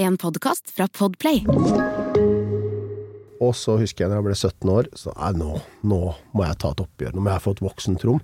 [0.00, 1.42] En podkast fra Podplay.
[3.40, 5.98] Og så husker jeg da jeg ble 17 år, så nei, nå, nå
[6.32, 7.12] må jeg ta et oppgjør.
[7.12, 8.22] Nå må jeg få et voksentrom.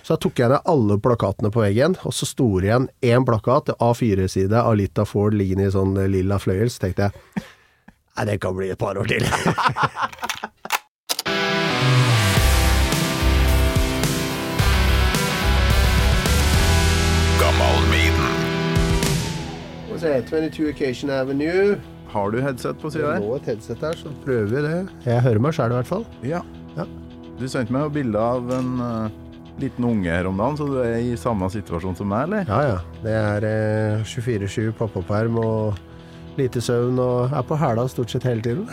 [0.00, 3.28] Så da tok jeg ned alle plakatene på veggen, og så sto det igjen én
[3.28, 6.72] plakat, A4-side av Lita Ford liggende i sånn lilla fløyel.
[6.72, 9.28] Så tenkte jeg nei, det kan bli et par år til.
[19.98, 21.72] Og så er 22 Occasion Avenue.
[22.12, 23.24] Har du headset på sida Det her?
[23.24, 24.76] lå et headset der, så prøver vi det.
[25.08, 26.04] Jeg hører meg sjøl i hvert fall.
[26.22, 26.38] Ja.
[26.76, 26.84] Ja.
[27.40, 29.08] Du sendte meg jo bilde av en uh,
[29.58, 32.46] liten unge her om dagen, så du er i samme situasjon som meg, eller?
[32.46, 32.78] Ja ja.
[33.02, 33.48] Det er
[33.98, 35.82] uh, 24-7 pappaperm og
[36.38, 38.70] lite søvn og er på hæla stort sett hele tiden.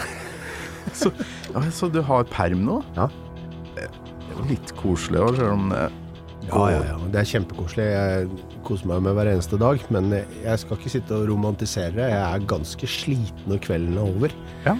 [0.94, 1.09] Så,
[1.49, 2.77] ja, så du har perm nå?
[2.94, 3.09] Ja.
[3.73, 5.88] Det er jo litt koselig òg, selv om det
[6.49, 6.98] Ja, ja, ja.
[7.12, 7.85] Det er kjempekoselig.
[7.90, 8.27] Jeg
[8.67, 9.81] koser meg med hver eneste dag.
[9.94, 12.09] Men jeg skal ikke sitte og romantisere.
[12.12, 14.36] Jeg er ganske sliten når kvelden er over.
[14.67, 14.76] Ja.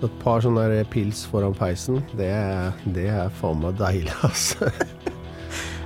[0.00, 4.68] Så et par sånne pils foran peisen, det, er- det er faen meg deilig, altså.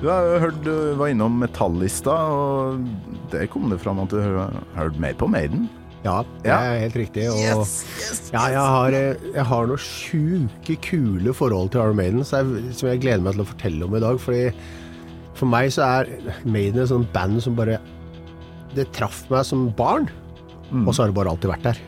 [0.01, 2.87] Du har jo hørt du var innom Metallista, og
[3.33, 5.67] det kom det fram at du har hørt mer på Maiden.
[6.07, 6.57] Ja, det Ja.
[6.73, 7.25] er helt riktig.
[7.29, 7.67] Og
[8.33, 8.97] ja, jeg har,
[9.35, 12.55] jeg har noen sjuke kule forhold til Arm Maiden som
[12.89, 14.21] jeg gleder meg til å fortelle om i dag.
[14.23, 14.45] Fordi
[15.39, 16.11] for meg så er
[16.49, 17.79] Maiden et sånt band som bare
[18.75, 20.09] Det traff meg som barn,
[20.85, 21.79] og så har det bare alltid vært der.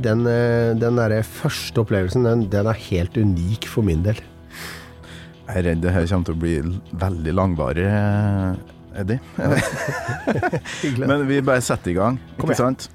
[0.00, 4.18] Den, eh, den derre første opplevelsen, den, den er helt unik for min del.
[5.46, 6.54] Jeg er redd det her kommer til å bli
[7.04, 9.20] veldig langvarig, eh, Eddie.
[11.12, 12.88] Men vi bare setter i gang, ikke sant?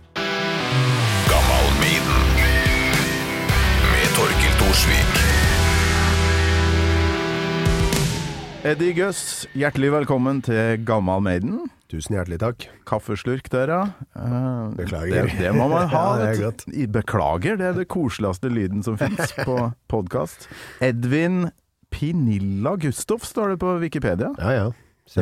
[8.62, 11.64] Eddie Guss, hjertelig velkommen til Gammal Maiden.
[11.90, 12.66] Tusen hjertelig takk.
[12.88, 13.80] Kaffeslurk der, ja.
[14.14, 15.26] Eh, Beklager.
[15.32, 16.04] Det, det må man ha.
[16.22, 16.92] Ja, det er.
[16.94, 19.58] Beklager, det er det koseligste lyden som finnes på
[19.92, 20.46] podkast.
[20.86, 21.48] Edvin
[21.92, 24.30] Pinilla Gustoff står det på Wikipedia.
[24.40, 24.70] Ja ja.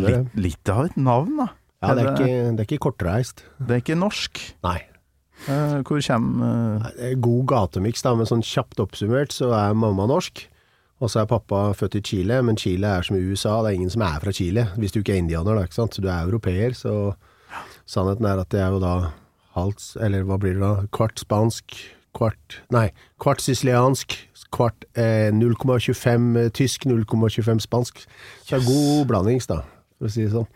[0.03, 1.47] Litt, litt av et navn, da.
[1.79, 3.45] Ja, det er ikke, det er ikke kortreist.
[3.63, 4.41] det er ikke norsk.
[4.67, 4.77] Nei.
[5.47, 10.43] Eh, hvor kommer eh, God gatemiks, da, men sånn kjapt oppsummert så er mamma norsk.
[10.99, 13.77] Og så er pappa født i Chile, men Chile er som i USA, det er
[13.79, 14.65] ingen som er fra Chile.
[14.75, 15.95] Hvis du ikke er indianer, da, ikke sant.
[15.95, 17.13] Så du er europeer, så
[17.87, 18.95] sannheten er at det er jo da
[19.55, 20.85] halvt Eller hva blir det da?
[20.93, 21.73] Kvart spansk,
[22.15, 22.89] kvart Nei,
[23.21, 24.13] kvart siciliansk,
[24.53, 28.03] kvart eh, 0,25 tysk, 0,25 spansk.
[28.43, 29.63] Så det er god blandings, da,
[29.97, 30.49] for å si det sånn.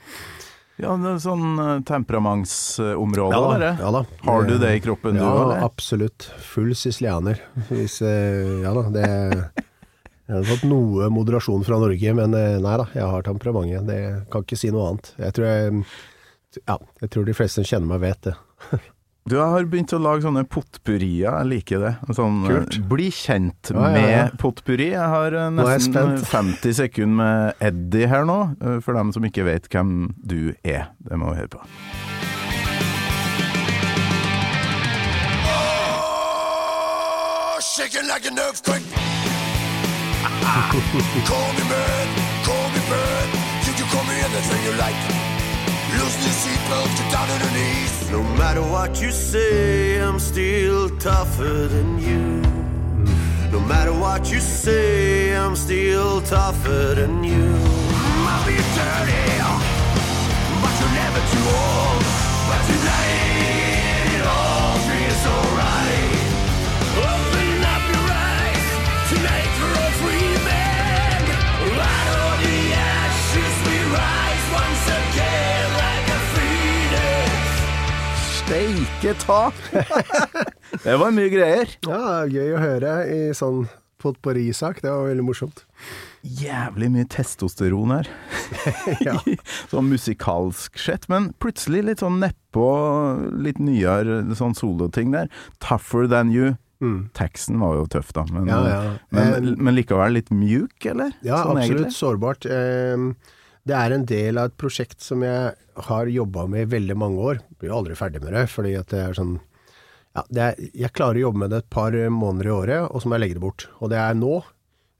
[0.81, 4.05] Ja, det er sånn eh, temperamentsområde, Ja da, ja da.
[4.25, 6.27] Har du det i kroppen, du Ja, òg, Ja, absolutt.
[6.53, 7.39] Full sicilianer.
[7.69, 9.05] Hvis, eh, ja da, det
[10.23, 13.83] Jeg har fått noe moderasjon fra Norge, men eh, nei da, jeg har temperamentet.
[13.89, 13.99] Det
[14.31, 15.09] kan ikke si noe annet.
[15.19, 15.83] Jeg tror jeg
[16.69, 18.35] Ja, jeg tror de fleste som kjenner meg, vet det.
[19.23, 21.91] Du har begynt å lage sånne potpurrier, jeg liker det.
[22.11, 22.75] Sånn, eh, Kult.
[22.91, 24.23] Bli kjent Ja, ja, ja.
[24.27, 24.89] med potpurri.
[24.91, 28.39] Jeg har eh, jeg nesten 50 sekunder med Eddie her nå,
[28.83, 30.89] for dem som ikke vet hvem du er.
[31.07, 31.63] Det må vi høre på.
[35.85, 39.12] Oh, shaking like an earthquake.
[40.53, 42.07] Call me man,
[42.45, 43.29] call me bird.
[43.75, 44.95] You call me anything you like.
[45.97, 48.11] Loosen your seatbelt, get down on your knees.
[48.11, 52.41] No matter what you say, I'm still tougher than you.
[53.51, 57.45] No matter what you say, I'm still tougher than you.
[57.95, 59.25] I might be dirty,
[60.61, 62.03] but you're never too old.
[62.47, 63.72] But tonight
[78.53, 79.47] Steike ta!
[80.83, 81.71] det var mye greier.
[81.89, 83.63] Ja, gøy å høre i sånn
[84.03, 84.77] potpourri-sak.
[84.83, 85.63] Det var veldig morsomt.
[86.21, 88.11] Jævlig mye testosteron her.
[89.07, 89.15] Ja.
[89.73, 92.67] sånn musikalsk sett, men plutselig litt sånn nedpå,
[93.41, 95.33] litt nyere sånn soloting der.
[95.57, 96.53] Tougher than you.
[97.17, 98.53] taxen var jo tøff, da, men, Mm.
[98.53, 98.97] Ja, ja.
[99.09, 101.09] men, Eh, men likevel litt mjuk, eller?
[101.25, 101.87] Ja, Sånn absolutt.
[101.87, 101.97] egentlig.
[101.97, 102.45] Sårbart.
[102.45, 103.15] Ehm,
[103.63, 105.53] Det er en del av et prosjekt som jeg
[105.87, 107.41] har jobba med i veldig mange år.
[107.59, 109.37] Blir jo aldri ferdig med det, fordi at det er sånn
[110.13, 113.09] ja, er, Jeg klarer å jobbe med det et par måneder i året, og så
[113.09, 113.67] må jeg legge det bort.
[113.79, 114.41] Og det er nå,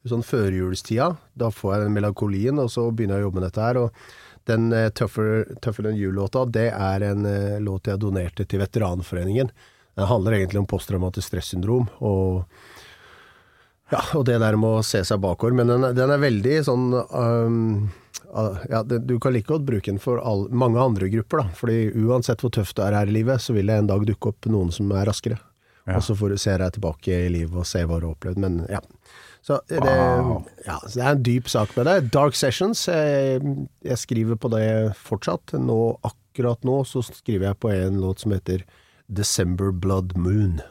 [0.07, 1.09] sånn førjulstida.
[1.39, 3.79] Da får jeg den melankolien, og så begynner jeg å jobbe med dette her.
[3.83, 8.63] Og den uh, Tougher, Tougher Than You-låta, det er en uh, låt jeg donerte til
[8.63, 9.51] Veteranforeningen.
[9.99, 12.47] Den handler egentlig om posttraumatisk stressyndrom, og
[13.91, 15.53] ja, og det der med å se seg bakover.
[15.59, 17.91] Men den, den er veldig sånn um,
[18.69, 21.47] ja, Du kan like godt bruke den for all, mange andre grupper, da.
[21.57, 24.31] Fordi uansett hvor tøft du er her i livet, så vil det en dag dukke
[24.33, 25.39] opp noen som er raskere.
[25.85, 25.97] Ja.
[25.97, 28.37] Og så får du se deg tilbake i livet og se hva du har opplevd.
[28.39, 28.79] Men ja.
[29.43, 30.45] Så det, Wow.
[30.65, 31.97] ja, så det er en dyp sak med det.
[32.15, 33.41] Dark Sessions, jeg,
[33.83, 35.51] jeg skriver på det fortsatt.
[35.59, 38.63] Nå, akkurat nå så skriver jeg på en låt som heter
[39.11, 40.61] December Blood Moon.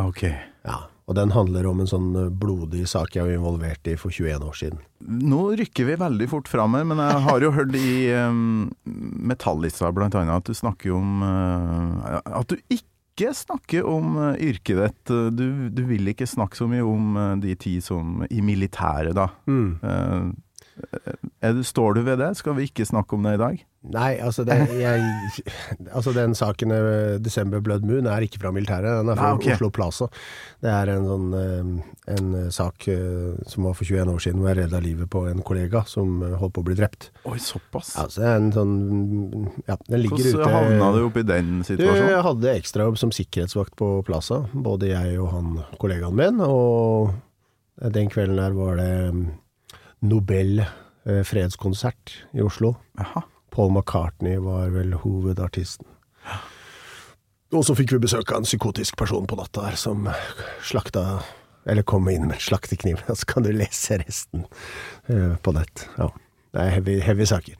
[0.00, 0.22] Ok.
[0.64, 4.14] Ja, og den handler om en sånn eh, blodig sak jeg var involvert i for
[4.14, 4.82] 21 år siden.
[5.06, 7.94] Nå rykker vi veldig fort fram her, men jeg har jo hørt i
[8.26, 14.82] um, Metallista annet at du snakker om uh, At du ikke snakker om uh, yrket
[14.82, 15.14] ditt.
[15.36, 19.30] Du, du vil ikke snakke så mye om uh, de ti som i militæret, da.
[19.46, 20.26] Eh,
[21.46, 22.34] er står du ved det?
[22.38, 23.64] Skal vi ikke snakke om det i dag?
[23.86, 25.02] Nei, altså, det, jeg,
[25.94, 29.38] altså den saken eh, December Blood Moon er ikke fra militæret, den er fra Nei,
[29.38, 29.54] okay.
[29.54, 30.08] Oslo Plaza.
[30.64, 31.68] Det er en sånn eh,
[32.16, 35.22] en eh, sak eh, som var for 21 år siden hvor jeg redda livet på
[35.30, 37.10] en kollega som eh, holdt på å bli drept.
[37.30, 37.94] Oi, såpass.
[37.94, 38.74] Ja, så det er en sånn
[39.68, 42.12] Ja, den ligger ute Hvordan havna du opp i den Du, situasjonen?
[42.16, 47.14] jeg hadde ekstrajobb som sikkerhetsvakt på Plaza, både jeg og han kollegaen min, og
[47.94, 49.26] den kvelden der var det mm,
[50.04, 50.60] Nobel
[51.04, 52.74] eh, fredskonsert i Oslo.
[52.98, 53.22] Aha.
[53.50, 55.88] Paul McCartney var vel hovedartisten.
[57.54, 60.08] Og så fikk vi besøk av en psykotisk person på natta her som
[60.66, 61.22] slakta
[61.66, 63.00] Eller kom inn med en slaktekniv.
[63.08, 64.44] Og så kan du lese resten
[65.08, 65.88] eh, på nett.
[65.96, 66.10] Ja.
[66.52, 67.56] Det er heavy, heavy saker.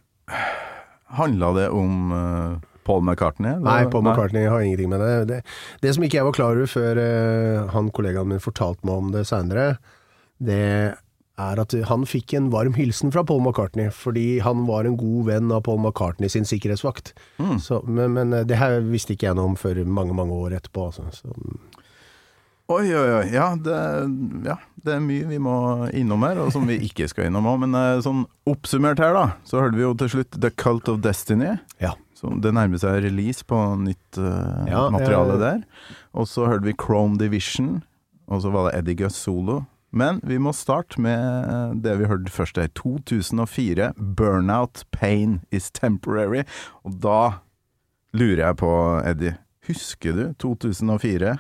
[1.17, 3.57] Handla det om eh, Paul McCartney?
[3.57, 3.65] eller?
[3.67, 5.25] Nei, Paul McCartney har ingenting med det.
[5.31, 5.41] Det,
[5.83, 7.01] det som ikke jeg var klar over før
[7.73, 9.79] han kollegaen min fortalte meg om det seinere,
[10.39, 10.95] det
[11.37, 15.27] er at han fikk en varm hilsen fra Paul McCartney, fordi han var en god
[15.29, 17.13] venn av Paul McCartney sin sikkerhetsvakt.
[17.61, 20.57] Så, men, men eh, det her visste ikke jeg noe om før mange, mange år
[20.61, 20.89] etterpå.
[20.91, 21.09] Altså.
[21.13, 21.35] Så,
[22.67, 23.27] Oi, oi, oi.
[23.31, 23.75] Ja det,
[24.43, 25.55] ja, det er mye vi må
[25.95, 27.61] innom her, og som vi ikke skal innom òg.
[27.63, 31.05] Men eh, sånn oppsummert her, da, så hørte vi jo til slutt The Cult of
[31.07, 31.55] Destiny.
[31.83, 31.95] ja.
[32.17, 35.59] Så det nærmer seg release på nytt uh, Ja, materiale der.
[36.17, 37.83] Og så hørte vi Chrome Division,
[38.33, 39.59] og så var det Eddie Guss solo.
[39.95, 42.69] Men vi må starte med eh, det vi hørte først her.
[42.77, 46.47] 2004, 'Burnout Pain Is Temporary'.
[46.85, 47.21] Og da
[48.17, 48.73] lurer jeg på,
[49.05, 49.37] Eddie,
[49.69, 51.37] husker du 2004?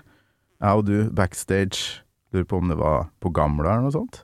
[0.60, 2.02] Jeg og du backstage,
[2.32, 4.22] lurer på om det var på Gamla eller noe sånt?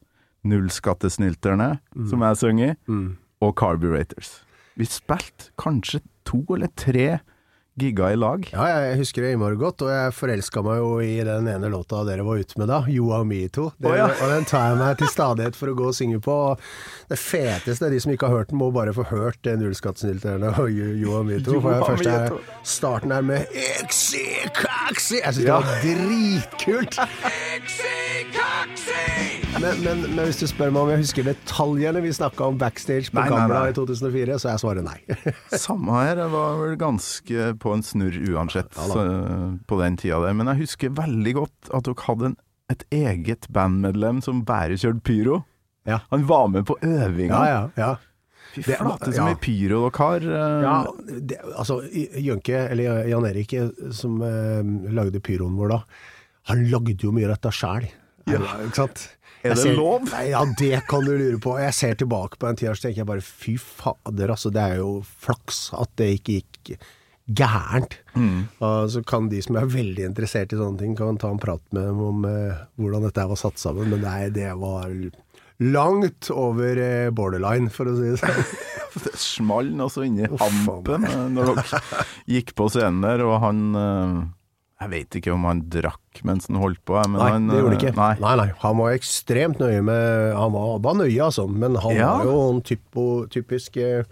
[0.48, 1.76] Nullskattesnylterne,
[2.08, 3.16] som jeg synger, mm.
[3.44, 4.40] og Carburetors.
[4.74, 7.20] Vi spilte kanskje to eller tre
[7.80, 8.44] gigger i lag.
[8.52, 12.02] ja, jeg husker det innmari godt, og jeg forelska meg jo i den ene låta
[12.04, 13.70] dere var ute med da, You and Me Too.
[13.78, 14.10] Det, oh, ja.
[14.12, 16.36] Og den tar jeg meg til stadighet for å gå og synge på.
[16.52, 16.60] Og
[17.08, 20.68] det feteste, de som ikke har hørt den, må bare få hørt det nullskattsnylterne og
[20.68, 21.60] You, you and Me Too.
[21.64, 23.48] For først er starten her med
[23.80, 25.22] Exi kaksi'.
[25.24, 25.60] Jeg syns Ja.
[25.60, 27.00] det var dritkult.
[29.62, 33.12] Men, men, men hvis du spør meg om jeg husker detaljene vi snakka om backstage
[33.12, 33.70] på Nei, Gamla nei.
[33.70, 34.96] i 2004, så er svaret nei.
[35.64, 39.04] Samme her, jeg var vel ganske på en snurr uansett så,
[39.70, 40.34] på den tida der.
[40.38, 42.36] Men jeg husker veldig godt at dere hadde en,
[42.74, 45.38] et eget bandmedlem som bare kjørte pyro.
[45.86, 46.00] Ja.
[46.10, 47.44] Han var med på øvinga.
[47.46, 47.92] Ja, ja, ja.
[48.52, 49.30] Fy flate så ja.
[49.30, 50.26] mye pyro dere har.
[50.26, 50.66] eh.
[50.66, 51.78] Ja, det, altså
[52.20, 54.60] Jønke, eller Jan Erik, eh, som eh,
[54.92, 55.82] lagde pyroen vår da,
[56.50, 57.86] han lagde jo mye av dette sjæl.
[58.30, 58.42] Ja.
[58.66, 59.06] Ikke sant?
[59.42, 60.04] Er det ser- lov?
[60.12, 61.56] Nei, ja, det kan du lure på.
[61.58, 64.52] Jeg ser tilbake på den tida og tenker jeg bare fy fader, altså.
[64.54, 64.92] Det er jo
[65.24, 66.76] flaks at det ikke gikk
[67.32, 67.96] gærent.
[68.14, 68.48] Mm.
[68.60, 71.62] Og så kan de som er veldig interessert i sånne ting, kan ta en prat
[71.72, 73.90] med dem om eh, hvordan dette var satt sammen.
[73.90, 74.90] Men nei, det var
[75.62, 78.46] langt over eh, borderline, for å si det sånn.
[78.92, 81.78] Det small altså inni hampen eh, når dere
[82.28, 83.62] gikk på scenen der, og han
[84.82, 87.72] Jeg vet ikke om han drakk mens han holdt på, men Nei, han det gjorde
[87.72, 87.96] han eh, ikke.
[87.96, 88.12] Nei.
[88.20, 88.34] Nei.
[88.42, 92.12] nei, Han var ekstremt nøye med Han var, var nøye, altså, men han Ja.
[92.18, 94.04] var jo en typo, typisk eh,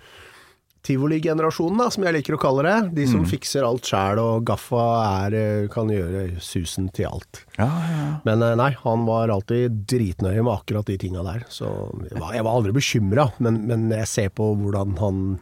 [0.83, 2.95] tivoligenerasjonen, da, som jeg liker å kalle det.
[2.97, 3.11] De Mm.
[3.13, 7.45] som fikser alt sjæl, og Gaffa er, eh, kan gjøre susen til alt.
[7.59, 8.21] Ja, ja.
[8.25, 11.45] Men eh, nei, han var alltid dritnøye med akkurat de tinga der.
[11.53, 11.69] Så
[12.09, 15.41] jeg var, jeg var aldri bekymra, men, men jeg ser på hvordan han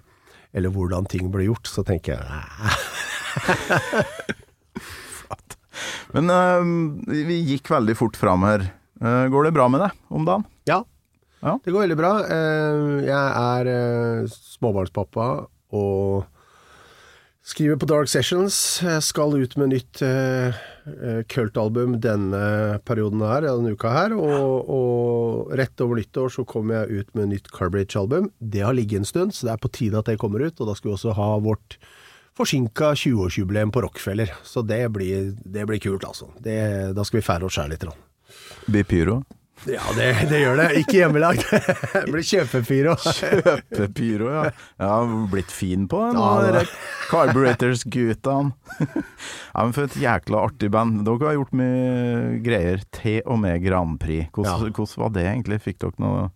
[0.54, 2.74] Eller hvordan ting ble gjort, så tenker jeg "Nei,
[6.14, 6.62] Men uh,
[7.08, 8.68] vi gikk veldig fort fram her.
[9.02, 10.46] Uh, går det bra med deg om dagen?
[10.70, 10.82] Ja,
[11.42, 11.58] Ja.
[11.64, 12.12] det går veldig bra.
[12.26, 15.28] Uh, Jeg er småbarnspappa
[15.76, 16.26] og
[17.48, 18.56] skriver på Dark Sessions.
[18.84, 20.58] Jeg skal ut med nytt eh,
[21.32, 22.40] kultalbum denne
[22.84, 24.12] perioden her, denne uka her.
[24.12, 28.28] Og, og rett over nyttår så kommer jeg ut med nytt Carbridge-album.
[28.36, 30.60] Det har ligget en stund, så det er på tide at det kommer ut.
[30.60, 31.78] Og da skal vi også ha vårt
[32.38, 34.30] forsinka 20-årsjubileum på Rockefeller.
[34.46, 36.30] Så det blir, det blir kult, altså.
[36.42, 36.58] Det,
[36.96, 37.84] da skal vi feire oss sjæl litt.
[38.68, 39.18] Blir pyro?
[39.66, 40.66] Ja, det, det gjør det.
[40.78, 41.40] Ikke hjemmelagd.
[42.12, 42.92] Blir kjøpepyro.
[43.02, 44.42] Kjøpepyro, ja.
[44.78, 46.20] Jeg har blitt fin på den.
[46.20, 46.62] Ja,
[47.10, 48.36] Carburetors-gutta.
[49.54, 51.02] ja, men for et jækla artig band.
[51.08, 54.30] Dere har gjort mye greier til og med Grand Prix.
[54.30, 54.76] Hvordan, Ja.
[54.78, 55.60] hvordan var det egentlig?
[55.66, 56.28] Fikk dere noe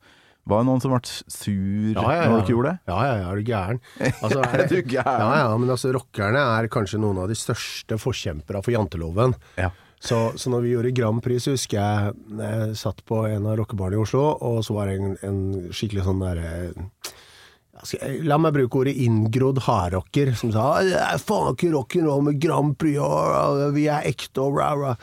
[0.51, 2.29] Var det noen som ble sur Ja, ja, ja.
[2.33, 2.79] når dere gjorde det?
[2.91, 3.79] Ja, ja, ja, er du gæren?
[4.25, 5.23] Altså, Er du gæren?
[5.23, 9.37] Ja, ja, men altså, rockerne er kanskje noen av de største forkjempere for janteloven.
[9.61, 9.71] Ja.
[10.03, 13.55] Så, så når vi gjorde Grand Prix, så husker jeg jeg satt på en av
[13.61, 15.39] rockebarene i Oslo, og så var det en, en
[15.71, 21.55] skikkelig sånn derre jeg- La meg bruke ordet inngrodd hardrocker, som sa «Det er faen
[21.55, 24.97] ikke rock'n'roll med Grand Prix, og vi er ekte og rah, rah.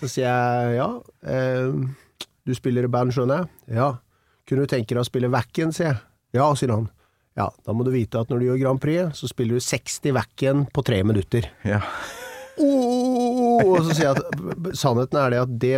[0.00, 0.88] Så sier jeg ja,
[1.26, 1.74] eh,
[2.46, 3.76] du spiller i band, skjønner jeg?
[3.76, 3.90] Ja.
[4.48, 6.00] Kunne du tenke deg å spille Wacken, sier jeg.
[6.36, 6.88] Ja, sier han.
[7.38, 10.14] Ja, da må du vite at når du gjør Grand Prix, så spiller du 60
[10.14, 11.48] Wacken på tre minutter.
[11.66, 11.80] Ja.
[12.62, 15.74] Oh, og så sier jeg at sannheten er det at det,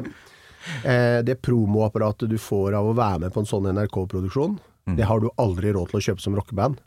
[0.84, 4.58] eh, det promoapparatet du får av å være med på en sånn NRK-produksjon,
[4.94, 6.78] det har du aldri råd til å kjøpe som rockeband.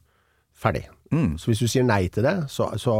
[0.55, 0.86] Ferdig.
[1.09, 2.93] Så hvis du sier nei til det, så, så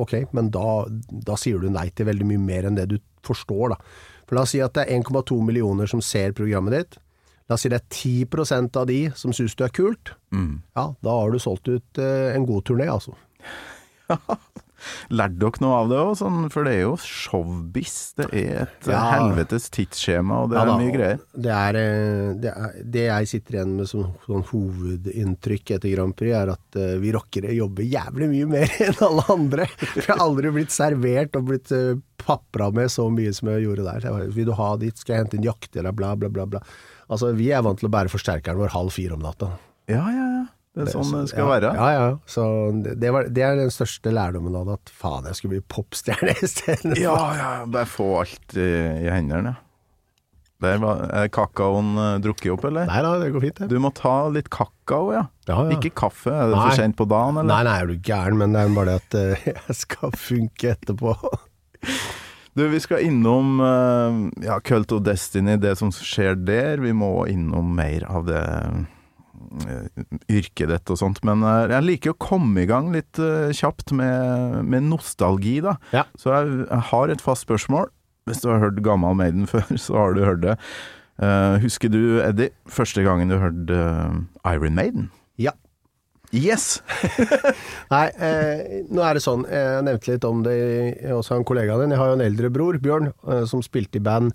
[0.00, 3.74] ok, men da, da sier du nei til veldig mye mer enn det du forstår,
[3.74, 3.78] da.
[4.24, 6.96] For la oss si at det er 1,2 millioner som ser programmet ditt.
[7.48, 10.14] La oss si det er 10 av de som syns du er kult.
[10.32, 13.12] Ja, da har du solgt ut eh, en god turné, altså.
[15.14, 16.12] Lærte dere noe av det òg?
[16.18, 17.96] Sånn, for det er jo showbiz.
[18.18, 19.00] Det er et Ja.
[19.14, 21.20] helvetes tidsskjema, og det Ja er mye greier.
[21.32, 26.16] Det, er, eh, det, er, det jeg sitter igjen med som sånn hovedinntrykk etter Grand
[26.16, 29.68] Prix, er at uh, vi rockere jobber jævlig mye mer enn alle andre.
[29.94, 33.86] Vi har aldri blitt servert og blitt uh, papra med så mye som jeg gjorde
[33.88, 34.08] der.
[34.10, 36.48] Jeg Vil du ha dit, skal jeg hente en jakt eller bla, bla, bla.
[36.56, 36.64] bla.
[37.08, 39.54] Altså, vi er vant til å bære forsterkeren vår halv fire om natta.
[39.90, 40.44] Ja, ja, ja.
[40.74, 41.68] Det er sånn det skal ja, være.
[41.78, 42.06] Ja, ja.
[42.26, 42.44] Så
[42.82, 46.34] det, var, det er den største lærdommen av det, at faen, jeg skulle bli popstjerne
[46.46, 46.96] isteden.
[46.98, 48.72] Ja, ja, bare få alt i,
[49.04, 49.54] i hendene.
[50.64, 52.88] Der var, er kakaoen eh, drukket opp, eller?
[52.88, 53.68] Nei da, det går fint, det.
[53.70, 55.26] Du må ta litt kakao, ja.
[55.46, 55.76] Ja, ja.
[55.76, 56.32] Ikke kaffe.
[56.32, 56.66] Er det Nei.
[56.66, 57.50] for sent på dagen, eller?
[57.52, 60.74] Nei, nei, er du gæren, men det er bare det at eh, jeg skal funke
[60.74, 61.14] etterpå.
[62.54, 66.78] Du, vi skal innom eh, ja, Cult of Destiny, det som skjer der.
[66.84, 68.42] Vi må innom mer av det
[69.66, 71.18] eh, yrket ditt og sånt.
[71.26, 73.18] Men eh, jeg liker å komme i gang litt
[73.58, 75.74] kjapt med, med nostalgi, da.
[75.96, 76.06] Ja.
[76.14, 77.90] Så jeg, jeg har et fast spørsmål.
[78.30, 80.54] Hvis du har hørt Gammal Maiden før, så har du hørt det.
[81.14, 83.76] Uh, husker du, Eddie, første gangen du hørte
[84.50, 85.10] Iron Maiden?
[86.34, 86.82] Yes!
[87.94, 90.58] Nei, eh, nå er det sånn, jeg nevnte litt om det
[91.14, 91.94] også en kollega din.
[91.94, 94.34] Jeg har jo en eldre bror, Bjørn, eh, som spilte i band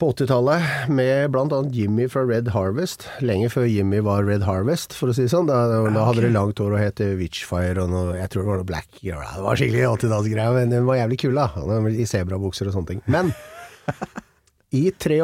[0.00, 3.06] på 80-tallet med annet Jimmy fra Red Harvest.
[3.22, 5.46] Lenge før Jimmy var Red Harvest, for å si det sånn.
[5.50, 8.62] Da, da hadde de langt hår og het Witchfire og noe, jeg tror det var
[8.62, 9.22] noe Black Girl.
[9.22, 11.48] Det var skikkelig 80-tallsgreier, men den var jævlig kul, da.
[11.92, 13.04] I sebrabukser og sånne ting.
[13.06, 13.34] Men
[14.80, 15.20] i 83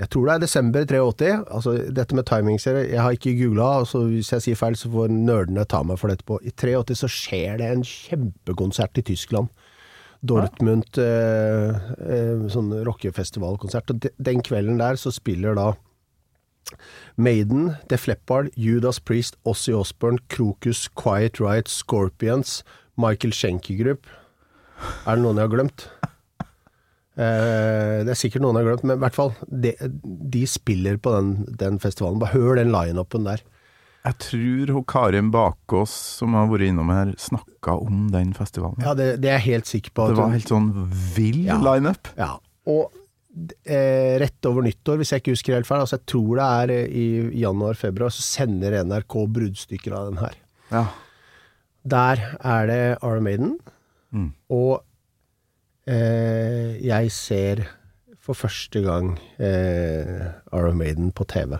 [0.00, 1.32] jeg tror det er desember 83.
[1.52, 5.12] Altså, dette med timingserie, jeg har ikke googla, så hvis jeg sier feil, så får
[5.12, 6.40] nerdene ta meg for det etterpå.
[6.42, 9.52] I 83 så skjer det en kjempekonsert i Tyskland.
[10.22, 13.90] Dortmund eh, eh, sånn rockefestivalkonsert.
[13.92, 15.72] Og de, den kvelden der så spiller da
[17.20, 22.62] Maiden, Def Leppard, Judas Priest, Ossie Osbourne, Krokus, Quiet Riot, Scorpions,
[22.96, 24.08] Michael Schenker Group.
[25.06, 25.86] Er det noen jeg har glemt?
[27.16, 29.74] Eh, det er sikkert noen har glemt, men i hvert fall, de,
[30.32, 32.18] de spiller på den, den festivalen.
[32.22, 33.42] Bare hør den line-upen der.
[34.02, 38.80] Jeg tror hun Karin Bakås, som har vært innom her, snakka om den festivalen.
[38.82, 40.08] Ja, det, det er jeg helt sikker på.
[40.10, 40.72] Det var hun- helt sånn
[41.14, 41.58] vill Ja.
[41.62, 42.08] lineup.
[42.18, 42.32] Ja,
[42.66, 42.90] og
[43.64, 46.72] eh, rett over nyttår, hvis jeg ikke husker helt feil, altså jeg tror det er
[46.74, 47.06] eh, i
[47.44, 50.34] januar-februar, så sender NRK bruddstykker av den her.
[50.72, 50.82] Ja.
[51.84, 53.58] Der er det Arm Maiden,
[54.12, 54.32] Mm.
[54.52, 54.82] og
[55.86, 57.64] jeg ser
[58.22, 61.56] for første gang eh, Iron Maiden på TV.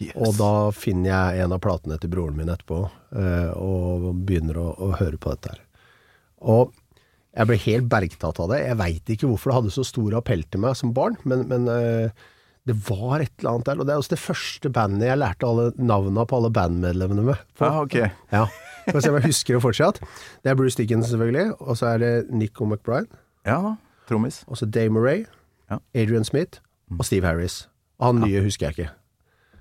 [0.00, 0.16] Yes.
[0.16, 2.82] Og da finner jeg en av platene til broren min etterpå,
[3.20, 5.62] eh, og begynner å, å høre på dette her.
[6.40, 6.74] Og
[7.36, 8.62] jeg ble helt bergtatt av det.
[8.64, 11.68] Jeg veit ikke hvorfor det hadde så stor appell til meg som barn, men, men
[11.70, 12.26] eh,
[12.68, 13.80] det var et eller annet der.
[13.80, 17.46] Og det er også det første bandet jeg lærte alle navnene på alle bandmedlemmene med.
[17.56, 17.68] på.
[17.68, 18.10] Ah, okay.
[18.32, 18.46] Ja.
[18.86, 20.00] Skal vi se om jeg husker det fortsatt.
[20.40, 21.58] Det er Bruce Dickens, selvfølgelig.
[21.60, 23.20] Og så er det Nico McBride.
[23.46, 23.76] Ja.
[24.08, 24.42] Trommis.
[24.46, 25.24] Og så Dave Murray.
[25.70, 25.78] Ja.
[25.94, 26.60] Adrian Smith.
[26.98, 27.68] Og Steve Harris.
[27.98, 28.90] Og han nye husker jeg ikke.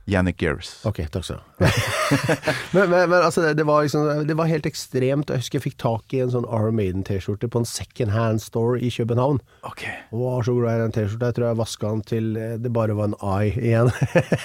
[0.10, 0.72] Yannick Gears.
[0.90, 1.70] Ok, takk skal du ha.
[2.76, 5.30] men, men, men altså, det, det, var liksom, det var helt ekstremt.
[5.30, 8.80] Jeg husker jeg fikk tak i en sånn Arm Maiden-T-skjorte på en second hand store
[8.82, 9.42] i København.
[9.70, 9.86] Ok.
[10.10, 11.30] Og var så glad i den T-skjorta.
[11.30, 13.94] Jeg tror jeg vaska den til eh, det bare var en eye igjen.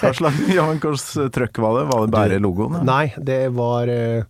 [0.03, 0.69] Hva slags ja,
[1.39, 1.85] trøkk var det?
[1.93, 2.81] Var det bare logoen?
[2.85, 4.29] Nei, det var ehm,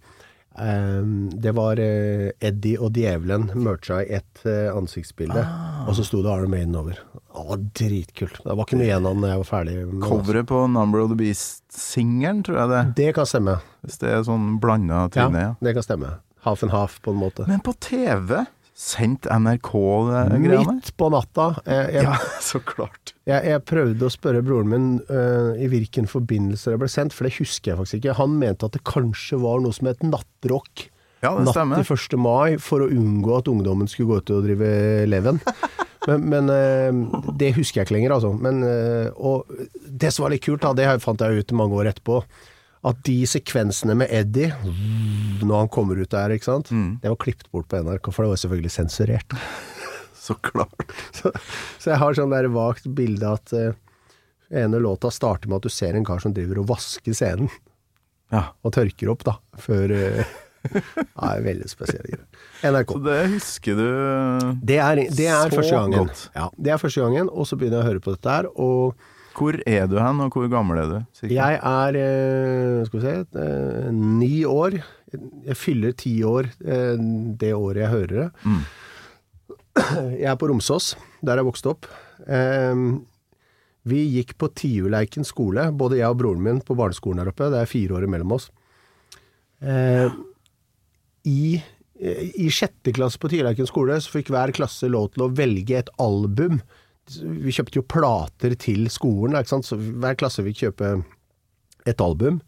[0.55, 5.41] Det var eh, Eddie og Djevelen mercha i ett eh, ansiktsbilde,
[5.87, 7.01] og så sto det Iron Maiden over.
[7.35, 8.37] Det var dritkult.
[8.45, 9.73] Det var ikke noe igjen av den når jeg var ferdig.
[10.05, 12.83] Coveret på Number of the Beast-singelen, tror jeg det.
[13.01, 13.57] Det kan stemme.
[13.83, 15.51] Hvis det er sånn blanda Ja, tryne, ja.
[15.59, 16.13] det kan stemme.
[16.45, 17.47] Half and half, på en måte.
[17.49, 18.45] Men på TV
[18.75, 19.69] Sendt NRK
[20.09, 20.73] det greiene?
[20.75, 21.45] Midt på natta.
[21.63, 23.13] Jeg, jeg, Ja, så klart.
[23.23, 27.23] jeg, jeg prøvde å spørre broren min uh, i hvilken forbindelse det ble sendt, for
[27.27, 28.17] det husker jeg faktisk ikke.
[28.19, 30.89] Han mente at det kanskje var noe som het nattrock.
[31.23, 31.79] Ja, det Natt stemmer.
[31.87, 32.19] til 1.
[32.19, 34.73] mai, for å unngå at ungdommen skulle gå ut og drive
[35.09, 35.39] leven.
[36.05, 38.29] Men, men uh, det husker jeg ikke lenger, altså.
[38.37, 39.47] Men, uh, og
[39.89, 42.19] det som var litt kult, da, det fant jeg ut mange år etterpå,
[42.85, 44.51] at de sekvensene med Eddie,
[45.41, 46.99] når han kommer ut der, ikke sant, Mm.
[47.01, 49.35] det var klippet bort på NRK, for det var selvfølgelig sensurert.
[50.25, 50.85] Så klart.
[51.13, 51.29] Så,
[51.81, 53.73] så jeg har sånn der vagt bilde at uh,
[54.49, 57.49] ene låta starter med at du ser en kar som driver og vasker scenen,
[58.33, 58.47] Ja.
[58.65, 60.23] og tørker opp, da, før uh,
[60.65, 62.23] Ja, det er veldig spesielle greier.
[62.73, 62.89] NRK.
[62.95, 63.89] Så det husker du
[64.65, 66.07] Det er, det er Så første gangen.
[66.07, 66.23] godt.
[66.33, 68.95] Ja, det er første gangen, og så begynner jeg å høre på dette her, og
[69.35, 70.99] Hvor er du hen, og hvor gammel er du?
[71.15, 71.33] cirka?
[71.33, 74.79] jeg er, eh, skal vi se, eh, ni år.
[75.45, 76.95] Jeg fyller ti år eh,
[77.39, 78.29] det året jeg hører det.
[78.45, 78.63] Mm.
[80.21, 81.87] Jeg er på Romsås, der jeg vokste opp.
[83.83, 87.49] Vi gikk på Tiurleiken skole, både jeg og broren min på barneskolen der oppe.
[87.51, 88.45] Det er fire år mellom oss.
[91.27, 95.75] I, I sjette klasse på Tiurleiken skole så fikk hver klasse lov til å velge
[95.83, 96.61] et album.
[97.21, 99.67] Vi kjøpte jo plater til skolen, ikke sant?
[99.67, 100.91] så hver klasse fikk kjøpe
[101.85, 102.41] et album.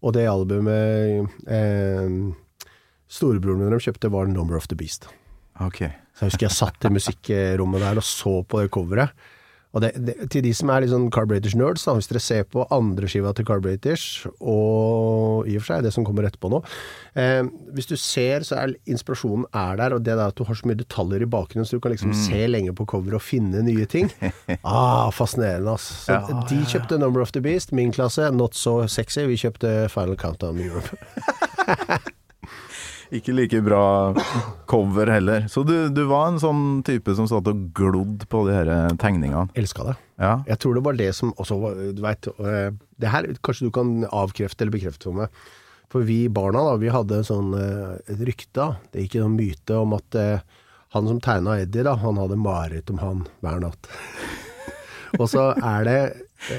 [0.00, 2.14] Og det albumet eh,
[3.10, 5.10] storebroren min kjøpte, var 'Number of the Beast'.
[5.60, 5.90] Okay.
[6.14, 9.12] Så jeg husker jeg satt i musikkrommet der og så på det coveret.
[9.70, 12.46] Og det, det, til de som er litt sånn Carburetors nerds, da, hvis dere ser
[12.50, 14.06] på andre skiva til Carburetors,
[14.40, 16.58] og i og for seg det som kommer etterpå nå
[17.14, 17.46] eh,
[17.76, 20.66] Hvis du ser, så er inspirasjonen er der, og det er at du har så
[20.66, 23.86] mye detaljer i bakgrunnen, så du kan liksom se lenge på coveret og finne nye
[23.90, 24.10] ting.
[24.66, 25.94] Ah, fascinerende, altså.
[25.94, 29.22] Så Ja, de kjøpte Number of the Beast, min klasse, Not So Sexy.
[29.30, 30.96] Vi kjøpte Final Countdown Europe.
[33.14, 33.82] Ikke like bra
[34.70, 35.48] cover heller.
[35.50, 38.70] Så du, du var en sånn type som satt og glodd på de her
[39.02, 39.48] tegningene?
[39.58, 39.96] Elska det.
[40.20, 40.36] Ja.
[40.46, 42.26] Jeg tror det var det som også var Du veit
[43.00, 45.42] Det her kanskje du kan avkrefte eller bekrefte for meg.
[45.90, 48.68] For vi barna, da, vi hadde sånn eh, et rykte, da.
[48.92, 50.44] Det gikk en myte om at eh,
[50.94, 53.90] han som tegna Eddie, da, han hadde mareritt om han hver natt.
[55.18, 55.98] Og så er det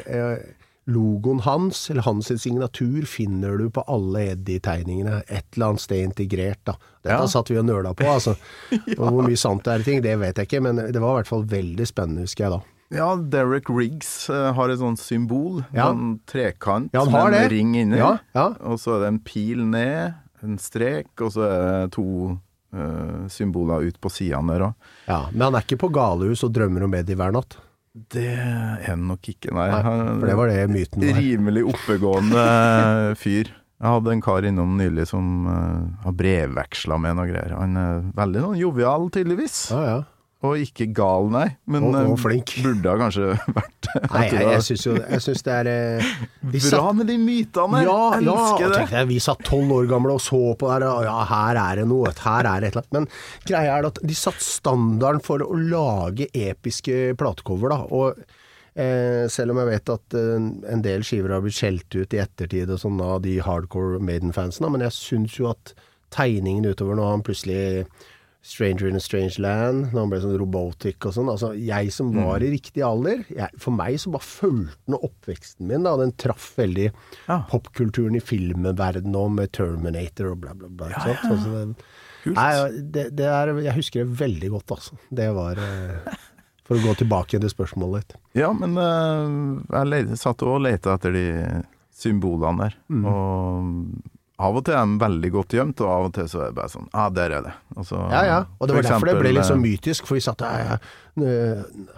[0.03, 0.43] eh,
[0.89, 5.19] Logoen hans, eller hans signatur, finner du på alle Eddie-tegningene.
[5.29, 6.73] Et eller annet sted integrert, da.
[7.03, 7.27] Dette Ja.
[7.29, 8.33] satt vi og nøla på, altså.
[8.97, 11.13] Og hvor mye sant det er i ting, det vet jeg ikke, men det var
[11.13, 12.61] i hvert fall veldig spennende, husker jeg da.
[12.97, 15.61] ja, Derek Riggs eh, har et sånt symbol.
[15.71, 15.91] Ja.
[15.93, 17.97] En trekant Ja, med en ring inni.
[18.01, 18.49] Ja, ja.
[18.65, 20.13] Og så er det en pil ned,
[20.43, 22.39] en strek, og så er det to
[22.73, 24.73] eh, symboler ut på sidene der òg.
[25.07, 27.55] Ja, men han er ikke på galehus og drømmer om Eddie hver natt.
[27.91, 29.67] Det er han nok ikke, nei.
[29.67, 31.17] Nei, for det var det myten var.
[31.19, 32.45] Rimelig oppegående
[33.19, 33.51] fyr.
[33.81, 37.55] Jeg hadde en kar innom nylig som uh, har brevveksla med noe greier.
[37.57, 39.63] Han er veldig jovial, tydeligvis.
[39.73, 39.99] Ja, ja.
[40.41, 41.47] Og ikke gal, nei.
[41.69, 42.53] Men Og- og eh, flink.
[42.65, 43.27] burde ha kanskje
[43.59, 43.89] vært.
[44.09, 46.09] Nei, Jeg jeg, jeg syns jo Jeg synes det er eh,
[46.41, 47.81] vi var satt- Bra med de mytene!
[47.85, 48.81] Ja, jeg ja, elsker og det.
[48.89, 51.87] deg, vi satt tolv år gamle og så på det og ja, her er det
[51.91, 52.93] noe, her er det et eller annet.
[52.97, 53.07] Men
[53.51, 57.79] greia er at de satt standarden for å lage episke platecover, da.
[57.93, 58.23] Og
[58.81, 62.21] eh, selv om jeg vet at eh, en del skiver har blitt skjelt ut i
[62.23, 65.75] ettertid og sånn av de hardcore Maiden-fansene, men jeg syns jo at
[66.15, 67.61] tegningen utover når han plutselig
[68.43, 71.27] Stranger in a Strange Land, når han ble sånn robotic og sånn.
[71.29, 72.23] Altså, jeg som Mm.
[72.25, 75.95] var i riktig alder, jeg, for meg så bare fulgte den oppveksten min, da.
[75.97, 76.91] Den traff veldig
[77.27, 77.43] Ja.
[77.51, 80.89] popkulturen i filmverdenen òg, med Terminator og bla, bla, bla.
[80.89, 81.17] Ja, ja.
[81.29, 81.75] Altså, det,
[82.23, 82.35] Kult.
[82.35, 84.97] nei, det, det er, jeg husker det veldig godt, altså.
[85.13, 86.15] Det var eh,
[86.65, 88.15] For å gå tilbake til spørsmålet ditt.
[88.41, 91.25] Ja, men eh, jeg satt og leta etter de
[91.93, 92.75] symbolene der.
[92.89, 93.05] Mm.
[93.05, 96.51] Og av og til er de veldig godt gjemt, og av og til så er
[96.51, 97.53] det bare sånn Ja, ah, der er det.
[97.77, 98.39] Og så, Ja, ja.
[98.59, 100.79] Og det var derfor derfor det ble litt sånn eh, mytisk, for vi satt der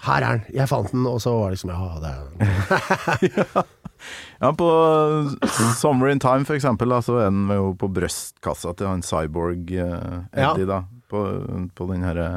[0.08, 3.64] Her er den, jeg fant den, og så var det liksom Ja, det er den.
[4.44, 4.68] Ja, på
[5.80, 9.72] Summer in Time for eksempel, da, så er den jo på brystkassa til han Cyborg
[9.72, 10.82] eh, Eddie, da.
[11.08, 11.22] På,
[11.78, 12.28] på den herre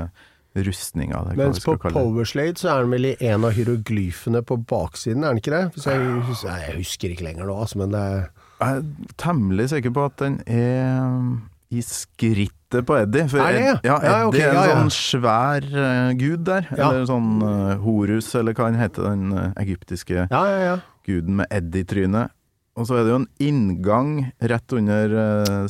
[0.56, 1.74] rustninga, eller hva Mens på.
[1.82, 5.84] Powerslade så er den vel i en av hieroglyfene på baksiden, er den ikke det?
[5.84, 8.22] Jeg, hus- jeg husker ikke lenger nå, altså, men det er
[8.56, 11.40] Jeg er temmelig sikker på at den er
[11.76, 13.26] i skrittet på Eddie.
[13.28, 13.74] For Er det, ja?
[13.74, 16.68] Ed- ja, Ja, Eddie er en ja, sånn svær uh, gud der.
[16.76, 20.76] Eller sånn uh, Horus, eller hva han heter, den uh, egyptiske Ja, ja, ja.
[21.08, 22.28] guden med Eddie-tryne.
[22.76, 24.10] Og så er det jo en inngang
[24.44, 25.14] rett under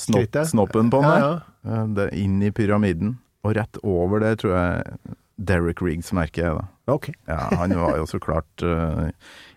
[0.03, 1.37] snopp, snoppen på han der.
[1.94, 3.12] Det er inn i pyramiden.
[3.46, 6.64] Og rett over det tror jeg Derek Riggs, merker jeg da.
[6.96, 7.14] Okay.
[7.31, 9.11] Ja, han var jo så klart eh,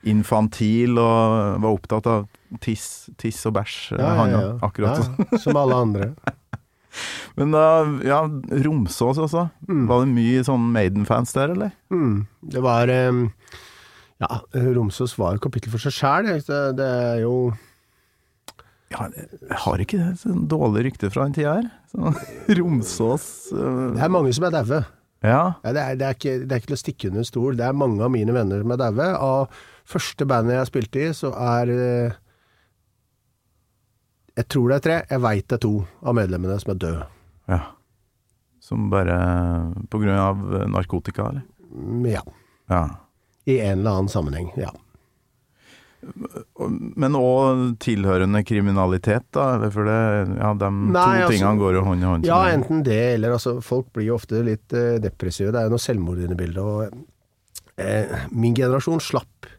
[0.07, 2.27] infantil og var opptatt av
[2.63, 4.43] tiss, tiss og bæsj, Ja, han ja.
[4.65, 5.17] Akkurat sånn.
[5.19, 6.12] Ja, ja, som alle andre.
[7.38, 7.63] Men da,
[8.03, 8.23] ja,
[8.65, 9.45] Romsås også.
[9.69, 11.73] Var det mye sånn Maiden-fans der, eller?
[11.93, 12.25] Mm.
[12.55, 13.23] Det var eh,
[14.19, 14.41] Ja,
[14.75, 16.31] Romsås var et kapittel for seg sjæl.
[16.47, 17.35] Det, det er jo
[18.89, 21.69] Ja, jeg har ikke det sånn dårlig rykte fra den tida her?
[21.93, 22.17] Sånn,
[22.59, 23.91] Romsås uh...
[23.93, 24.81] Det er mange som er daue.
[25.19, 25.41] Ja.
[25.65, 26.13] Ja, det, det,
[26.47, 27.57] det er ikke til å stikke under en stol.
[27.59, 29.09] Det er mange av mine venner som er daue.
[29.89, 32.17] Første bandet jeg spilte i, så er eh,
[34.38, 34.97] Jeg tror det er tre.
[35.10, 35.73] Jeg veit det er to
[36.06, 37.08] av medlemmene som er døde.
[37.49, 37.62] ja.
[38.69, 39.15] Som bare
[39.89, 41.41] på grunn av narkotika, eller?
[41.73, 42.21] Mm, Ja.
[42.69, 42.82] Ja.
[43.49, 44.52] I en eller annen sammenheng.
[44.62, 44.69] Ja.
[46.99, 49.47] Men òg tilhørende kriminalitet, da?
[49.73, 49.97] For det,
[50.38, 52.25] ja, de Nei, to altså- tingene går jo hånd i hånd.
[52.30, 55.52] Ja, enten det, eller altså Folk blir jo ofte litt eh, depressive.
[55.52, 56.63] Det er jo noe selvmord inne i bildet.
[56.63, 56.93] Og
[57.78, 59.49] eh, min generasjon slapp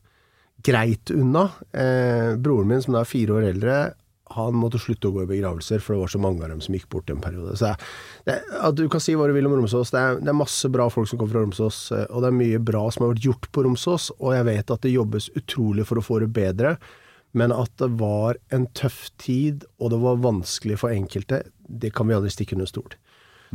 [0.66, 1.48] greit unna.
[1.72, 3.80] Eh, broren min, som da er fire år eldre,
[4.34, 6.74] han måtte slutte å gå i begravelser, for det var så mange av dem som
[6.76, 7.56] gikk bort en periode.
[7.58, 7.72] Så
[8.28, 9.90] det, at Du kan si hva du vil om Romsås.
[9.90, 12.38] Det er, det er masse bra folk som kommer fra Romsås, eh, og det er
[12.38, 14.10] mye bra som har vært gjort på Romsås.
[14.20, 16.76] Og jeg vet at det jobbes utrolig for å få det bedre.
[17.32, 22.08] Men at det var en tøff tid, og det var vanskelig for enkelte, det kan
[22.08, 22.94] vi aldri stikke under stol.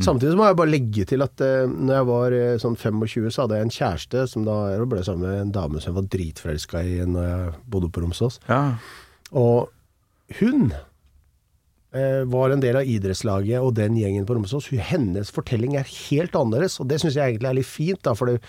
[0.04, 3.30] Samtidig så må jeg bare legge til at uh, når jeg var uh, sånn 25,
[3.32, 4.58] så hadde jeg en kjæreste som da
[4.92, 8.42] ble sammen med en dame som jeg var dritforelska i når jeg bodde på Romsås.
[8.50, 8.76] Ja.
[9.32, 9.72] Og
[10.42, 14.68] hun uh, var en del av idrettslaget og den gjengen på Romsås.
[14.92, 18.04] Hennes fortelling er helt annerledes, og det syns jeg egentlig er litt fint.
[18.04, 18.42] Da, for det,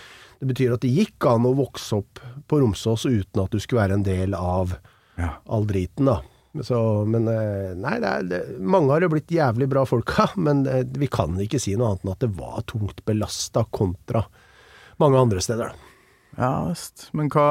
[0.42, 3.85] det betyr at det gikk an å vokse opp på Romsås uten at du skulle
[3.85, 4.74] være en del av
[5.14, 5.37] ja.
[5.46, 6.20] all driten, da.
[6.64, 10.64] Så, men eh, nei, det er, det, mange har jo blitt jævlig bra folka, men
[10.66, 14.25] det, vi kan ikke si noe annet enn at det var tungt belasta kontra
[15.03, 15.75] mange andre steder.
[16.37, 17.09] Ja visst.
[17.16, 17.49] Men hva,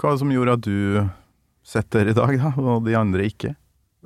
[0.00, 1.06] hva som gjorde at du
[1.66, 3.56] setter i dag, da, og de andre ikke?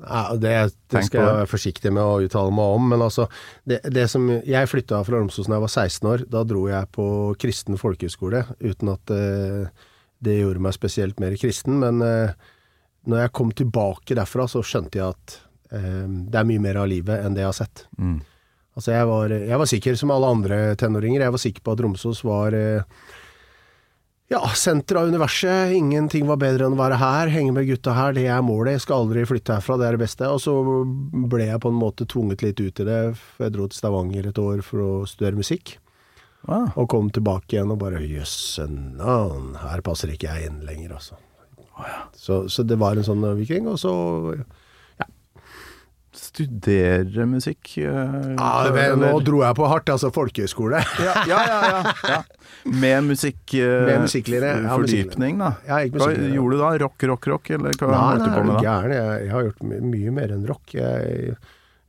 [0.00, 0.53] Ja, det,
[0.88, 3.26] det skal jeg være forsiktig med å uttale meg om, men altså
[3.68, 6.24] det, det som, Jeg flytta fra Romsås da jeg var 16 år.
[6.31, 7.07] Da dro jeg på
[7.40, 9.85] kristen folkehøyskole, uten at eh,
[10.24, 11.76] det gjorde meg spesielt mer kristen.
[11.83, 12.33] Men eh,
[13.08, 15.38] når jeg kom tilbake derfra, så skjønte jeg at
[15.72, 17.86] eh, det er mye mer av livet enn det jeg har sett.
[17.96, 18.18] Mm.
[18.76, 21.82] Altså jeg var, jeg var sikker, som alle andre tenåringer, jeg var sikker på at
[21.84, 23.00] Romsås var eh,
[24.30, 25.72] ja, senteret av universet.
[25.74, 28.14] Ingenting var bedre enn å være her, henge med gutta her.
[28.14, 28.76] Det er målet.
[28.76, 30.28] Jeg skal aldri flytte herfra, det er det beste.
[30.30, 30.54] Og så
[31.32, 33.00] ble jeg på en måte tvunget litt ut i det.
[33.42, 35.78] Jeg dro til Stavanger et år for å studere musikk.
[36.48, 41.18] Ah, Og kom tilbake igjen og bare jøsse her passer ikke jeg inn lenger, altså.
[42.16, 43.92] Så, så det var en sånn viking, og så
[46.20, 47.70] studere musikk?
[47.78, 50.80] Øh, ja, men, Nå dro jeg på hardt, altså folkehøyskole.
[51.00, 52.18] ja, ja, ja, ja, ja.
[52.66, 53.40] Med musikk...
[53.54, 55.52] øh, Med musikklinje, ja, Fordypning, da.
[55.68, 56.70] Ja, ikke Hva gjorde du da?
[56.84, 57.50] Rock, rock, rock?
[57.56, 58.64] Eller hva Nei, holdt du på med da?
[58.66, 58.94] gæren?
[58.98, 60.74] Jeg, jeg har gjort my mye mer enn rock.
[60.76, 61.36] Jeg,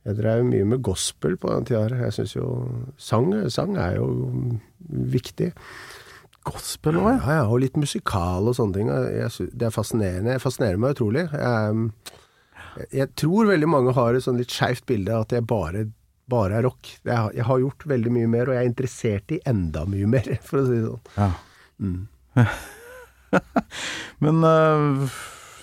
[0.06, 1.84] jeg drev mye med gospel på den tida.
[2.06, 2.46] Jeg syns jo
[2.96, 4.08] sang, sang er jo
[5.16, 5.50] viktig.
[6.44, 7.36] Gospel òg, ja.
[7.36, 8.88] Ja, og litt musikal og sånne ting.
[8.90, 10.32] Jeg, det er fascinerende.
[10.34, 11.24] Det fascinerer meg utrolig.
[11.30, 11.90] Jeg,
[12.98, 15.84] jeg tror veldig mange har et sånn litt skeivt bilde av at jeg bare,
[16.32, 16.94] bare er rock.
[17.04, 20.08] Jeg, har- jeg har gjort veldig mye mer, og jeg er interessert i enda mye
[20.16, 21.02] mer, for å si det sånn.
[21.20, 21.30] ja.
[24.22, 25.06] Men eh,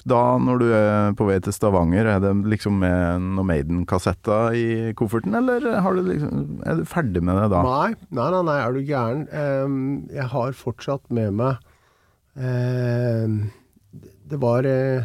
[0.08, 4.94] da, når du er på vei til Stavanger, er det liksom med noen Maiden-kassetter i
[4.98, 7.64] kofferten, eller har du liksom, er du ferdig med det da?
[7.66, 9.26] Nei, nei, nei, nei, er du gæren.
[10.14, 11.66] Jeg har fortsatt med meg
[14.30, 15.04] Det var eh,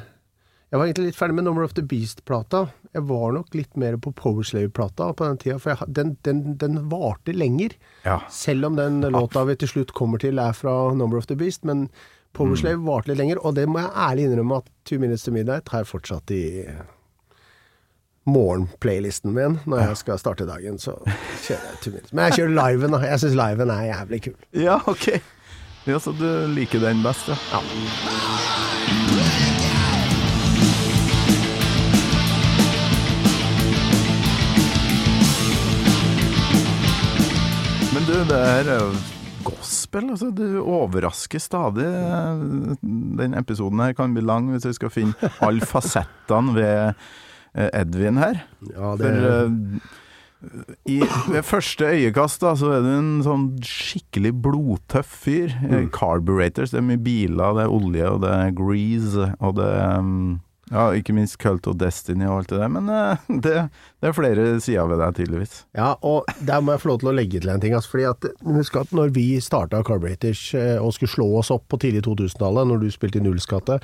[0.69, 2.67] Jeg var egentlig litt ferdig med Number of the Beast-plata.
[2.95, 6.77] Jeg var nok litt mer på Powerslave-plata på den tida, for jeg, den, den, den
[6.93, 7.75] varte lenger.
[8.05, 8.21] Ja.
[8.31, 11.65] Selv om den låta vi til slutt kommer til er fra Number of the Beast,
[11.67, 11.89] men
[12.35, 15.69] Powerslave varte litt lenger, og det må jeg ærlig innrømme at Two Minutes to Midnight
[15.71, 16.43] har jeg fortsatt i
[18.27, 20.97] morgenplaylisten min når jeg skal starte dagen, så
[21.45, 22.13] kjører jeg Two Minutes.
[22.13, 23.03] Men jeg kjører liven, da.
[23.07, 24.37] Jeg syns liven er jævlig kul.
[24.65, 25.09] Ja, ok.
[25.87, 27.37] Ja, Så du liker den best, ja?
[37.95, 38.91] Men du, det her er jo
[39.85, 40.11] gospel.
[40.11, 41.89] Altså, du overrasker stadig.
[42.83, 46.95] Den episoden her kan bli lang hvis vi skal finne alle fasettene ved
[47.55, 48.45] eh, Edvin her.
[48.73, 50.01] Ja, det, For uh,
[50.85, 50.99] i,
[51.33, 55.55] ved første øyekast da, så er du en sånn skikkelig blodtøff fyr.
[55.63, 55.89] Mm.
[55.95, 60.03] Carburetors, det er mye biler, det er olje, og det er grease, og det er
[60.05, 60.43] um,
[60.75, 63.55] Ja, ikke minst Cult of Destiny og alt det der, men uh, det,
[64.03, 65.55] det er flere sider ved deg, tydeligvis.
[65.79, 67.77] Ja, og der må jeg få lov til å legge til en ting.
[67.79, 71.69] Altså, fordi at, husk at når vi starta Carburetors eh, og skulle slå oss opp
[71.71, 73.79] på tidlig 2000-tallet, når du spilte i Nullskatte,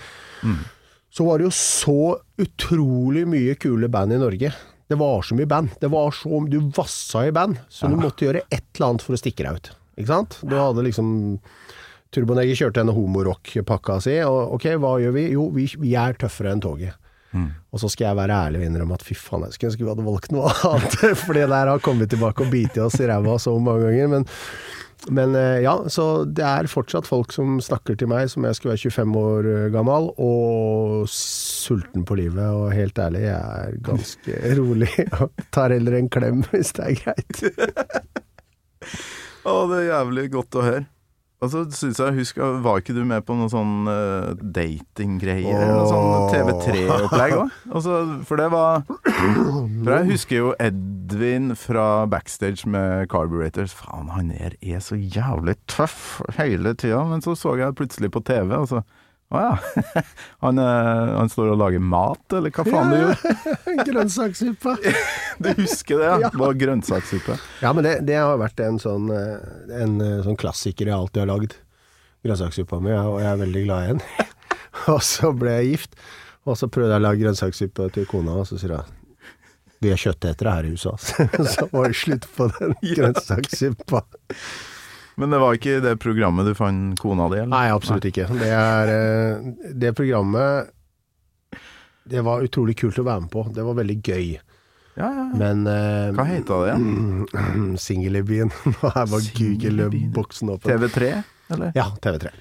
[1.10, 2.00] så var det jo så
[2.40, 4.52] utrolig mye kule band i Norge.
[4.90, 5.76] Det var så mye band.
[5.82, 9.14] Det var så, du vassa i band, så du måtte gjøre et eller annet for
[9.14, 9.70] å stikke deg ut.
[10.00, 10.38] Ikke sant?
[10.42, 11.12] Du hadde liksom
[12.10, 15.28] Turboneger kjørte denne homorock-pakka si, og ok, hva gjør vi?
[15.36, 16.96] Jo, vi, vi er tøffere enn toget.
[17.70, 19.90] Og så skal jeg være ærlig og innrømme at fy faen, jeg skulle ønske vi
[19.92, 20.96] hadde valgt noe annet.
[21.22, 24.10] For det der har kommet tilbake og bitt i oss i ræva så mange ganger.
[24.10, 24.26] Men,
[25.14, 28.74] men eh, ja, så det er fortsatt folk som snakker til meg som jeg skulle
[28.74, 32.42] være 25 år eh, gammel, og sulten på livet.
[32.42, 34.90] Og helt ærlig, jeg er ganske rolig.
[35.20, 37.44] Og tar heller en klem hvis det er greit.
[39.50, 40.88] Å, det er jævlig godt å høre.
[41.40, 45.56] Og så syns jeg, husk, var ikke du med på noen sånn uh, datinggreier?
[45.56, 47.54] eller Noe sånn TV3-opplegg òg?
[47.70, 47.94] Altså,
[48.28, 53.72] for det var For jeg husker jo Edvin fra backstage med Carburetors.
[53.72, 57.00] Faen, han er, er så jævlig tøff hele tida.
[57.08, 58.84] Men så så jeg plutselig på TV, og så
[59.30, 59.82] Å ja.
[60.44, 63.34] Han, eh, han står og lager mat, eller hva faen du gjorde?
[63.90, 64.76] grønnsakssuppe.
[65.40, 66.30] Du husker det, ja?
[66.34, 67.36] Det var grønnsakssuppe.
[67.62, 69.36] Ja, men det, det har vært en sånn, eh,
[69.78, 71.54] en eh, sånn klassiker jeg alltid har lagd.
[72.26, 74.02] Grønnsakssuppa mi, og jeg er veldig glad i den.
[74.92, 75.94] og så ble jeg gift,
[76.44, 78.96] og så prøvde jeg å lage grønnsakssuppe til kona, og så sier hun
[79.80, 81.46] vi er kjøttetere her i huset, altså.
[81.54, 84.02] så var det slutt på den grønnsakssuppa.
[85.20, 87.52] Men det var ikke det programmet du fant kona di, eller?
[87.52, 88.24] Nei, absolutt ikke.
[88.40, 90.70] Det er eh, Det programmet
[92.08, 93.44] Det var utrolig kult å være med på.
[93.52, 94.30] Det var veldig gøy.
[94.96, 95.26] Ja, ja, ja.
[95.38, 97.76] Men uh, Hva heter det igjen?
[97.84, 98.52] Singel i byen.
[98.72, 100.72] Nå er bare Google-boksen åpen.
[100.72, 101.12] TV3,
[101.52, 101.76] eller?
[101.76, 102.32] Ja, TV3.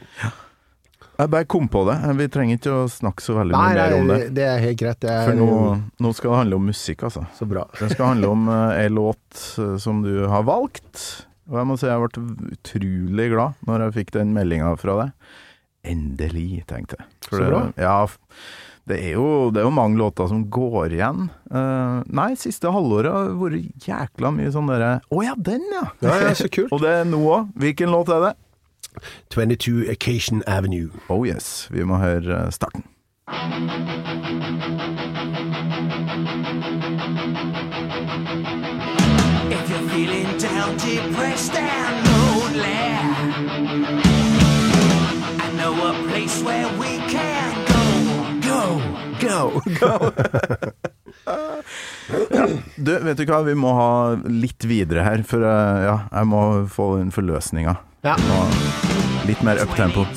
[1.19, 1.97] Jeg bare kom på det.
[2.15, 4.19] Vi trenger ikke å snakke så veldig mye mer om det.
[4.39, 5.01] det er helt greit.
[5.03, 5.55] Det er For nå,
[5.99, 7.25] nå skal det handle om musikk, altså.
[7.35, 7.65] så bra.
[7.75, 11.27] Det skal handle om uh, ei låt eh, som du har valgt.
[11.49, 15.37] Og jeg må si jeg ble utrolig glad når jeg fikk den meldinga fra deg.
[15.89, 17.07] Endelig, tenkte jeg.
[17.25, 17.61] For Så bra.
[17.73, 17.97] Det, ja,
[18.89, 21.29] det er, jo, det er jo mange låter som går igjen.
[21.53, 25.85] Uh, nei, siste halvåret har vært jækla mye sånn derre Å ja, den, ja!
[26.05, 26.71] Ja, ja, så kult.
[26.75, 27.49] Og det er nå òg.
[27.61, 28.35] Hvilken låt er det?
[29.29, 30.89] 22 Occasion Avenue.
[31.09, 32.85] Oh yes, vi må høre eh, starten.
[40.59, 42.63] Feeling depressed and lonely,
[45.39, 47.65] I know a place where we can
[48.41, 48.81] go.
[49.19, 49.61] Go.
[49.79, 50.13] Go!
[52.75, 56.39] Du, vet du hva, vi må ha litt videre her, for eh, ja, jeg må
[56.71, 57.75] få inn forløsninga.
[58.07, 58.15] Ja.
[59.29, 60.07] Litt mer uptempo.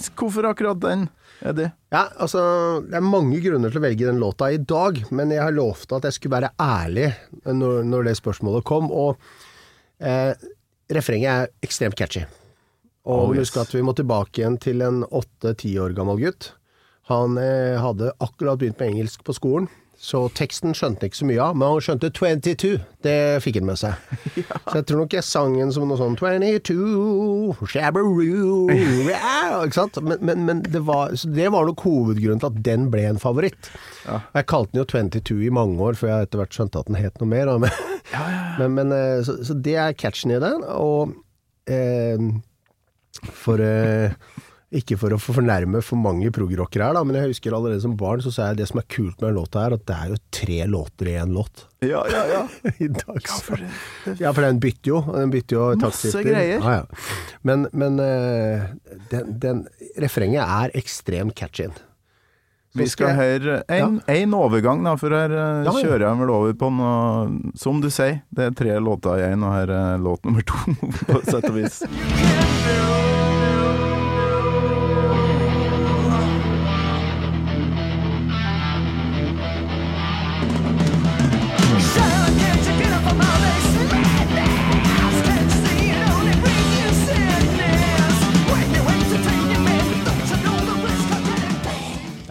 [0.00, 0.16] Fantastisk!
[0.20, 1.08] Hvorfor akkurat den,
[1.44, 1.72] Eddie?
[1.92, 2.40] Ja, altså,
[2.86, 5.92] det er mange grunner til å velge den låta i dag, men jeg har lovt
[5.92, 7.10] at jeg skulle være ærlig
[7.44, 9.18] når, når det spørsmålet kom, og
[10.00, 10.32] eh,
[10.90, 12.24] refrenget er ekstremt catchy.
[13.04, 13.48] Og Oh, yes.
[13.48, 16.52] husk at vi må tilbake igjen til en åtte-ti år gammel gutt.
[17.10, 19.68] Han eh, hadde akkurat begynt med engelsk på skolen,
[20.00, 22.70] så teksten skjønte han ikke så mye av, men han skjønte 22.
[23.04, 23.98] Det fikk han med seg.
[24.70, 28.62] Så jeg tror nok jeg sang den som noe sånn 22, shabberoo,
[29.10, 30.00] ja, ikke sant?
[30.04, 33.20] Men, men, men det, var, så det var nok hovedgrunnen til at den ble en
[33.20, 33.68] favoritt.
[34.06, 37.00] Jeg kalte den jo 22 i mange år, før jeg etter hvert skjønte at den
[37.00, 37.52] het noe mer.
[37.60, 37.76] Men,
[38.62, 41.12] men, men, eh, så, så det er catchen i den, og
[41.68, 42.30] eh,
[43.44, 44.16] for eh,
[44.70, 48.22] ikke for å fornærme for mange progrockere her, da, men jeg husker allerede som barn
[48.22, 50.18] så sa jeg det som er kult med den låta her, at det er jo
[50.38, 51.64] tre låter i én låt.
[51.82, 52.44] Ja, ja, ja.
[52.84, 53.42] I dags.
[54.20, 55.02] Ja, for den bytter jo.
[55.10, 56.62] Den bytter jo Masse greier.
[56.62, 57.04] Ja, ja.
[57.42, 58.70] Men, men eh,
[59.10, 59.64] den, den
[59.98, 61.70] refrenget er ekstremt catchy.
[62.78, 65.78] Vi skal høre en, en overgang, da, for her eh, Ja, ja.
[65.82, 69.42] kjører jeg vel over på noe Som du sier, det er tre låter i én,
[69.42, 70.78] og her er låt nummer to,
[71.10, 71.80] på sett og vis.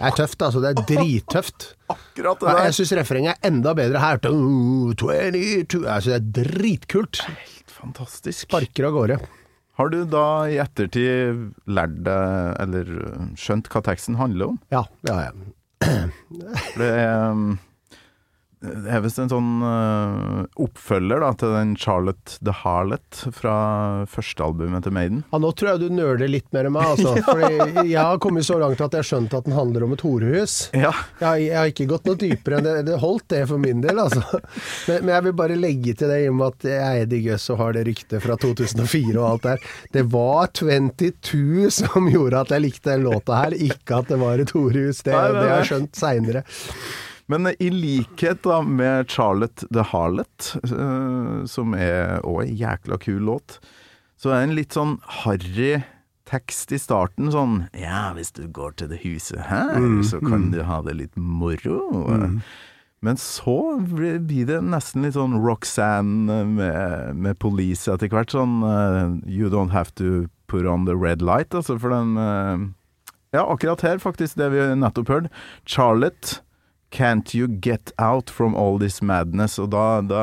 [0.00, 0.60] Det er tøft, altså.
[0.64, 1.66] Det er drittøft.
[1.94, 2.62] Akkurat det der.
[2.70, 4.20] jeg syns refrenget er enda bedre her.
[4.24, 7.20] 22, altså, det er dritkult.
[7.28, 8.46] Helt Fantastisk.
[8.48, 9.20] Sparker av gårde.
[9.80, 12.90] Har du da i ettertid lært deg, eller
[13.40, 14.58] skjønt hva teksten handler om?
[14.72, 15.56] Ja, det har jeg.
[16.80, 17.54] Det er um,
[18.60, 23.54] det er visst en sånn uh, oppfølger da, til den Charlotte the Harlot fra
[24.12, 25.22] førstealbumet til Maiden.
[25.32, 27.14] Ja, nå tror jeg du nøler litt mer enn meg, altså.
[27.30, 30.04] Fordi jeg har kommet så langt at jeg har skjønt at den handler om et
[30.04, 30.58] horehus.
[30.76, 30.92] Ja.
[31.22, 32.76] Jeg, jeg har ikke gått noe dypere enn det.
[32.90, 34.42] Det holdt det for min del, altså.
[34.90, 37.50] Men, men jeg vil bare legge til det i og med at jeg er Guss
[37.52, 39.68] og har det ryktet fra 2004 og alt der.
[39.96, 44.42] Det var 22 som gjorde at jeg likte den låta her, ikke at det var
[44.42, 45.00] et horehus.
[45.06, 46.50] Det, Nei, nei, det har jeg skjønt seinere.
[47.30, 53.22] Men i likhet da med Charlotte the Harlot, eh, som er òg en jækla kul
[53.28, 53.60] låt,
[54.18, 55.76] så er det en litt sånn harry
[56.30, 60.62] tekst i starten, sånn Ja, hvis du går til det huset her, så kan du
[60.66, 61.78] ha det litt moro.
[63.00, 68.34] Men så blir blir det nesten litt sånn Roxanne med, med Police etter hvert.
[68.34, 72.68] Sånn uh, You don't have to put on the red light, altså, for den uh,
[73.32, 75.32] Ja, akkurat her, faktisk, det vi nettopp hørte.
[75.64, 76.42] Charlotte
[76.90, 79.58] Can't you get out from all this madness?
[79.62, 80.22] Og da, da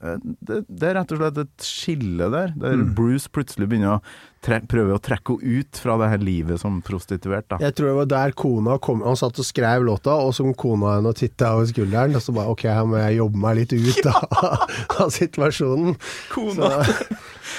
[0.00, 4.02] eh, det, det er rett og slett et skille der, der Bruce plutselig begynner å
[4.44, 7.48] tre, prøve å trekke henne ut fra det her livet som prostituert.
[7.52, 7.60] da.
[7.60, 10.56] Jeg tror det var der kona kom Han satt og skrev låta, og så kom
[10.64, 13.76] kona henne titta over skulderen, og så bare ok, her må jeg jobbe meg litt
[13.76, 14.66] ut av,
[15.04, 15.96] av situasjonen.
[16.32, 16.72] Kona!
[16.80, 16.98] Så,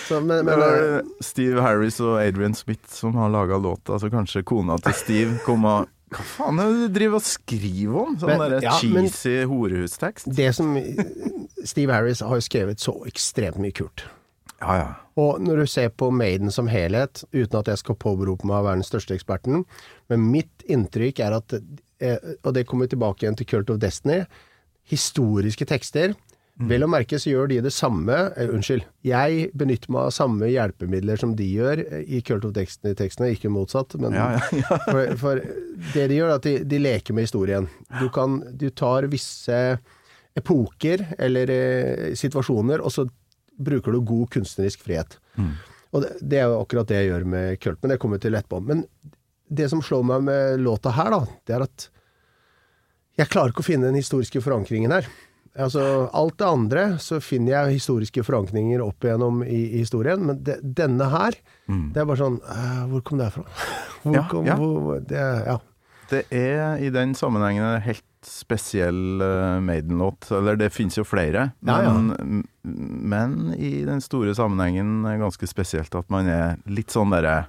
[0.08, 0.78] så, men, Det var
[1.24, 5.68] Steve Harris og Adrian Smith som har laga låta, så kanskje kona til Steve kom
[5.70, 8.16] og Hva faen er det du driver og skriver om?
[8.20, 10.28] Sånn Men- derre ja, cheesy horehustekst?
[10.36, 10.74] det som
[11.64, 14.04] Steve Harris har jo skrevet så ekstremt mye kult.
[14.62, 14.90] Ja ja.
[15.18, 18.66] Og når du ser på Maiden som helhet, uten at jeg skal påberope meg å
[18.68, 19.64] være den største eksperten,
[20.10, 21.54] men mitt inntrykk er at,
[22.00, 24.26] eh, og det kommer tilbake igjen til Cult of Destiny,
[24.92, 26.14] historiske tekster
[26.60, 28.84] Vel å merke så gjør de det samme eh, Unnskyld.
[29.08, 33.50] Jeg benytter meg av samme hjelpemidler som de gjør eh, i Cult of Destiny-tekstene, ikke
[33.54, 33.96] motsatt.
[34.02, 34.78] Men Ja, ja, ja.
[34.92, 35.42] For, for
[35.96, 37.70] det de gjør, er at de, de leker med historien.
[37.98, 39.62] Du, kan, du tar visse
[40.38, 43.08] epoker eller eh, situasjoner, og så
[43.62, 45.18] bruker du god kunstnerisk frihet.
[45.92, 48.28] Og det, det er jo akkurat det jeg gjør med Kult, men det kommer vi
[48.28, 48.62] til etterpå.
[48.70, 48.86] Men
[49.52, 51.90] det som slår meg med låta her, da, det er at
[53.20, 55.10] jeg klarer ikke å finne den historiske forankringen her.
[55.60, 55.82] Altså,
[56.16, 60.56] alt det andre så finner jeg historiske forankringer opp igjennom i, i historien, men de,
[60.64, 61.36] denne her,
[61.68, 63.44] det er bare sånn uh, Hvor kom det fra?
[64.04, 64.56] Hvor Ja, kom, ja.
[64.56, 65.58] Hvor, det, ja.
[66.12, 70.28] Det er i den sammenhengen en helt spesiell uh, Maiden-låt.
[70.36, 71.94] Eller det fins jo flere, Ja, ja.
[71.98, 77.12] men, men i den store sammenhengen er det ganske spesielt at man er litt sånn
[77.16, 77.46] derre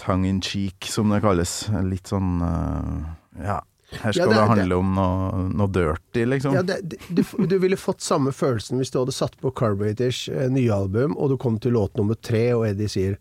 [0.00, 1.58] tongue in cheek, som det kalles.
[1.88, 3.08] Litt sånn uh,
[3.40, 6.54] Ja, her skal Ja, det det, handle om noe, noe dirty, liksom.
[6.58, 10.48] Ja, det, du, du ville fått samme følelsen hvis du hadde satt på Carburetors eh,
[10.50, 13.18] nye album, og du kom til låt nummer tre, og Eddie sier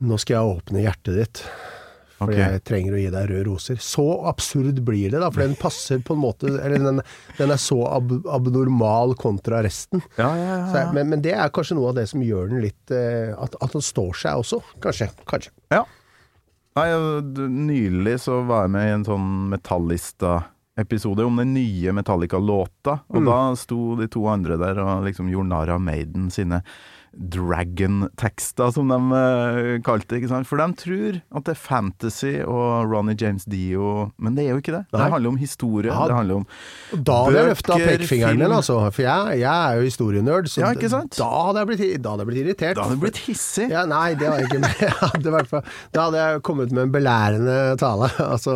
[0.00, 1.40] Nå skal jeg åpne hjertet ditt,
[2.16, 2.54] fordi okay.
[2.54, 3.76] jeg trenger å gi deg røde roser.
[3.84, 7.02] Så absurd blir det, da, for den passer på en måte Eller den,
[7.36, 10.00] den er så ab, abnormal kontra resten.
[10.16, 12.64] ja, ja, ja, jeg- men, men det er kanskje noe av det som gjør den
[12.64, 14.62] litt eh, at, at den står seg også.
[14.80, 15.10] Kanskje.
[15.28, 15.52] Kanskje.
[15.76, 15.84] Ja.
[16.78, 16.86] Nei,
[17.50, 23.40] nylig så var jeg med i en sånn Metallista-episode om den nye Metallica-låta, og da
[23.58, 26.62] sto de to andre der og liksom gjorde narr av Maiden sine
[27.10, 30.20] Dragon-tekster, som de eh, kalte det.
[30.20, 30.48] ikke sant?
[30.48, 34.60] For de tror at det er fantasy og Ronny James Dio, men det er jo
[34.62, 34.84] ikke det.
[34.92, 35.90] Det handler om historie.
[35.90, 36.06] Ja.
[36.10, 36.46] Det handler om
[36.94, 38.78] Og da hadde jeg løfta Bøker, pekefingeren min, altså.
[38.94, 40.50] For jeg, jeg er jo historienerd.
[40.52, 41.18] Så Ja, ikke sant?
[41.18, 42.78] Da hadde blitt, da hadde jeg blitt irritert.
[42.78, 43.68] Da hadde du blitt hissig.
[43.72, 44.72] Ja, nei, det var jeg ikke.
[44.80, 45.62] Jeg hadde
[45.94, 48.10] da hadde jeg kommet med en belærende tale.
[48.30, 48.54] Altså,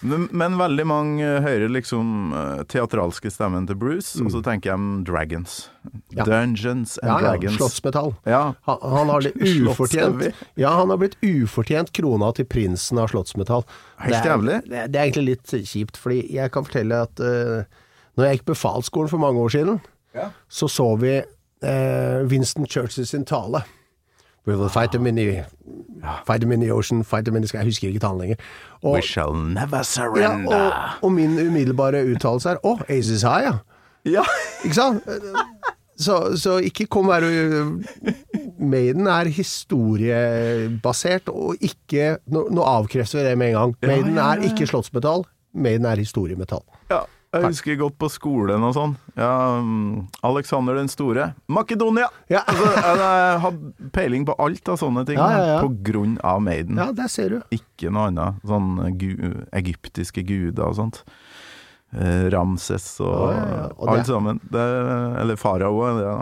[0.00, 5.08] Men, men veldig mange hører liksom eh, teatralske stemmen til Bruce, og så tenker de
[5.08, 5.56] Dragons.
[5.82, 6.02] Mm.
[6.18, 6.26] Ja.
[6.28, 7.56] Dungeons and ja, ja, Dragons.
[7.58, 8.12] slottsmetall.
[8.28, 8.42] Ja.
[8.68, 9.32] Han, han har det
[9.72, 10.28] ufortjent
[10.60, 13.66] Ja, han har blitt ufortjent krona til prinsen av slottsmetall.
[14.04, 14.60] Helt jævlig.
[14.68, 17.64] Det, det er egentlig litt kjipt, fordi jeg kan fortelle at uh,
[18.18, 19.82] når jeg gikk befalsskolen for mange år siden,
[20.50, 23.62] så så vi uh, Winston Churchill sin tale.
[24.48, 25.44] We will fight them in the,
[26.24, 27.58] fight them in the ocean, fight them in the sky.
[27.60, 28.36] Jeg husker ikke talen lenger.
[28.82, 30.56] Og, We shall never ja, surrender.
[30.56, 33.58] og, og min umiddelbare uttalelse er Å, Aces High, ja.
[34.08, 34.24] Ja.
[34.64, 35.02] Ikke sant?
[35.98, 37.82] Så, så ikke kom her og
[38.58, 43.76] Maiden er historiebasert, og ikke Nå, nå avkrefter vi det med en gang.
[43.82, 46.64] Ja, Maiden ja, ja, er ikke slottsmetall, Maiden er historiemetall.
[47.28, 48.94] Jeg husker godt på skolen og sånn.
[49.18, 51.26] Ja, mm, Alexander den store.
[51.52, 52.06] Makedonia!
[52.32, 52.40] Ja.
[52.48, 52.70] Altså,
[53.04, 56.80] jeg hadde peiling på alt av sånne ting Ja, ja, på grunn av Maiden.
[56.80, 57.42] Ja, der ser du.
[57.52, 58.40] Ikke noe annet.
[58.48, 59.10] Sånn gu
[59.60, 61.02] egyptiske guder og sånt.
[61.92, 63.28] Eh, Ramses og.
[63.76, 64.40] Og alt det- sammen.
[64.48, 64.64] Det,
[65.20, 66.00] eller faraoer.
[66.04, 66.16] Ja.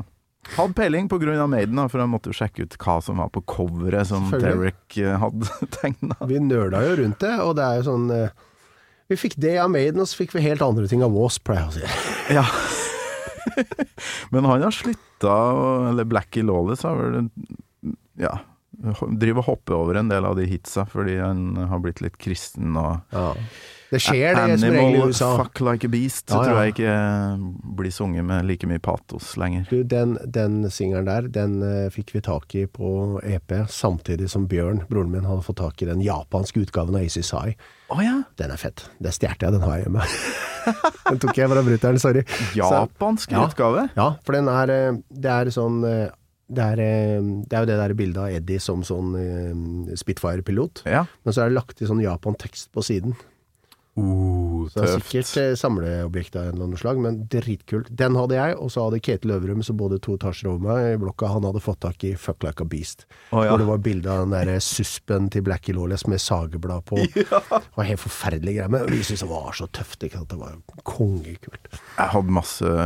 [0.56, 3.42] Hadde peiling av Maiden, da, for jeg måtte jo sjekke ut hva som var på
[3.46, 4.28] coveret som.
[4.30, 5.46] Derek eh, hadde
[5.80, 6.14] tegna.
[6.26, 8.28] Vi nøla jo rundt det, og det er jo sånn eh,
[9.08, 11.66] Vi fikk det av Maiden, og så fikk vi helt andre ting av Wasp, pleier
[11.66, 12.12] jeg å si.
[12.36, 12.46] Ja.
[14.34, 15.36] Men han har slutta,
[15.92, 17.30] eller Blackie Lawless har vel
[18.18, 18.38] Ja.
[18.76, 22.76] Driver og hopper over en del av de hitsa fordi han har blitt litt kristen
[22.76, 23.30] og Ja.
[23.86, 25.28] Det skjer det som regel i USA.
[25.38, 26.94] fuck like a beast Ja, tror jeg ikke
[27.78, 29.68] blir sunget med like mye patos lenger.
[29.70, 34.48] Du, den, den singelen der, den uh, fikk vi tak i på EP, samtidig som
[34.50, 37.54] Bjørn, broren min, hadde fått tak i den japanske utgaven av Easy Sai.
[37.92, 38.16] Å ja!
[38.38, 38.82] Den er fett.
[38.98, 40.04] Det stjal jeg, den har jeg hjemme.
[41.10, 42.24] den tok jeg fra brutter'n, sorry.
[42.58, 43.44] Japansk Ja.
[43.46, 43.84] utgave?
[43.94, 46.08] Ja, for den er eh, Det er sånn eh,
[46.46, 49.14] det er, eh, det er jo det der bildet av Eddie som sånn
[49.98, 50.84] Spitfire-pilot.
[50.86, 51.04] Ja.
[51.26, 53.16] Men så er det lagt i sånn Japan-tekst på siden.
[53.96, 55.06] Uh, Så det er tøft.
[55.08, 57.88] sikkert eh, samleobjekt av en eller annen slag, men dritkult.
[57.96, 60.98] Den hadde jeg, og så hadde Ketil Øvrum, som bodde to etasjer over meg i
[61.00, 63.06] blokka, han hadde fått tak i Fuck Like a Beast.
[63.30, 63.54] Oh, ja.
[63.54, 67.00] Hvor det var bilde av den der suspen til Blackie Lawless med sageblad på.
[67.06, 70.02] Det var helt forferdelig greie, men vi syntes det var så tøft.
[70.04, 70.20] Ikke?
[70.20, 70.30] sant?
[70.32, 71.68] Det var kongekult.
[71.96, 72.76] Jeg hadde masse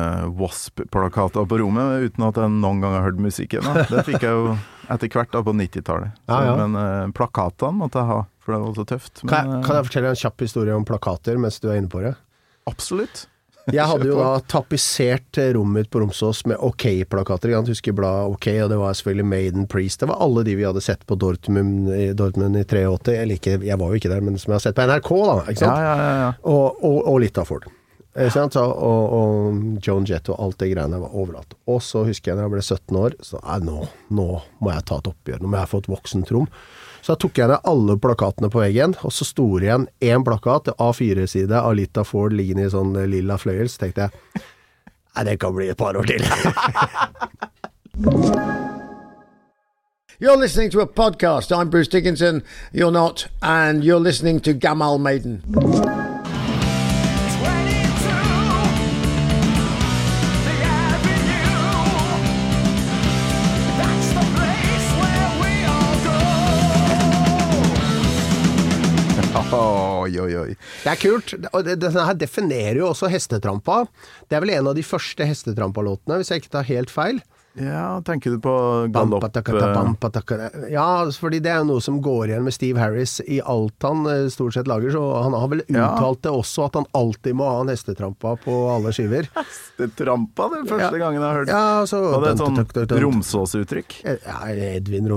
[0.41, 3.67] Wasp-plakater på rommet uten at jeg noen gang har hørt musikken.
[3.91, 4.55] Det fikk jeg jo
[4.91, 6.17] etter hvert da på 90-tallet.
[6.31, 6.55] Ja, ja.
[6.59, 8.21] Men eh, plakatene måtte jeg ha,
[8.51, 9.23] for det var så tøft.
[9.25, 11.79] Men, Kan jeg, kan eh, jeg fortelle en kjapp historie om plakater mens du er
[11.81, 12.17] inne på det?
[12.71, 13.27] Absolutt.
[13.71, 17.53] Jeg hadde jo da tapetsert rommet mitt på Romsås med OK-plakater.
[17.53, 20.01] Jeg husker bladet OK, og det var selvfølgelig Maiden Priest.
[20.01, 23.15] Det var alle de vi hadde sett på Dortmund, i- Dortmund i 83.
[23.21, 25.37] Eller ikke, jeg var jo ikke der, men som jeg har sett på NRK, da.
[25.53, 25.77] Ikke sant?
[25.77, 26.33] ja, ja, ja.
[26.51, 27.69] Og, og, og litt av Ford.
[28.17, 31.55] Eh, og, og Joan Jett og alt det greiene var overalt.
[31.71, 34.29] Og så husker jeg da jeg ble 17 år, så nei, nå, nå
[34.59, 35.45] må jeg ta et oppgjør.
[35.45, 36.49] Nå må jeg få et voksent rom.
[37.01, 40.25] Så da tok jeg ned alle plakatene på veggen, og så sto det igjen én
[40.27, 43.71] plakat, A4-side av Lita Ford liggende i sånn lilla fløyel.
[43.73, 44.45] Så tenkte jeg
[45.17, 46.25] nei, det kan bli et par år til.
[50.21, 51.51] You're listening to a podcast.
[51.51, 52.43] I'm Bruce Dickinson.
[52.75, 53.29] You're not.
[53.41, 55.41] And you're listening to Gamal Maiden.
[70.91, 71.33] Det er kult.
[71.55, 73.85] Og denne her definerer jo også hestetrampa.
[74.27, 77.21] Det er vel en av de første hestetrampalåtene, hvis jeg ikke tar helt feil.
[77.59, 78.53] Ja, tenker du på
[78.95, 80.69] galopp eh.
[80.71, 84.05] Ja, fordi det er jo noe som går igjen med Steve Harris i alt han
[84.07, 84.93] eh, stort sett lager.
[84.95, 88.57] Så han har vel uttalt det også, at han alltid må ha en hestetrampa på
[88.71, 89.27] alle skiver.
[89.41, 92.77] Hestetrampa, Det er første gangen jeg har hørt Ja, så Og det er et sånt
[92.77, 93.03] sånn.
[93.05, 93.97] Romsås-uttrykk.
[94.07, 94.39] Ja,
[94.71, 95.09] Edvin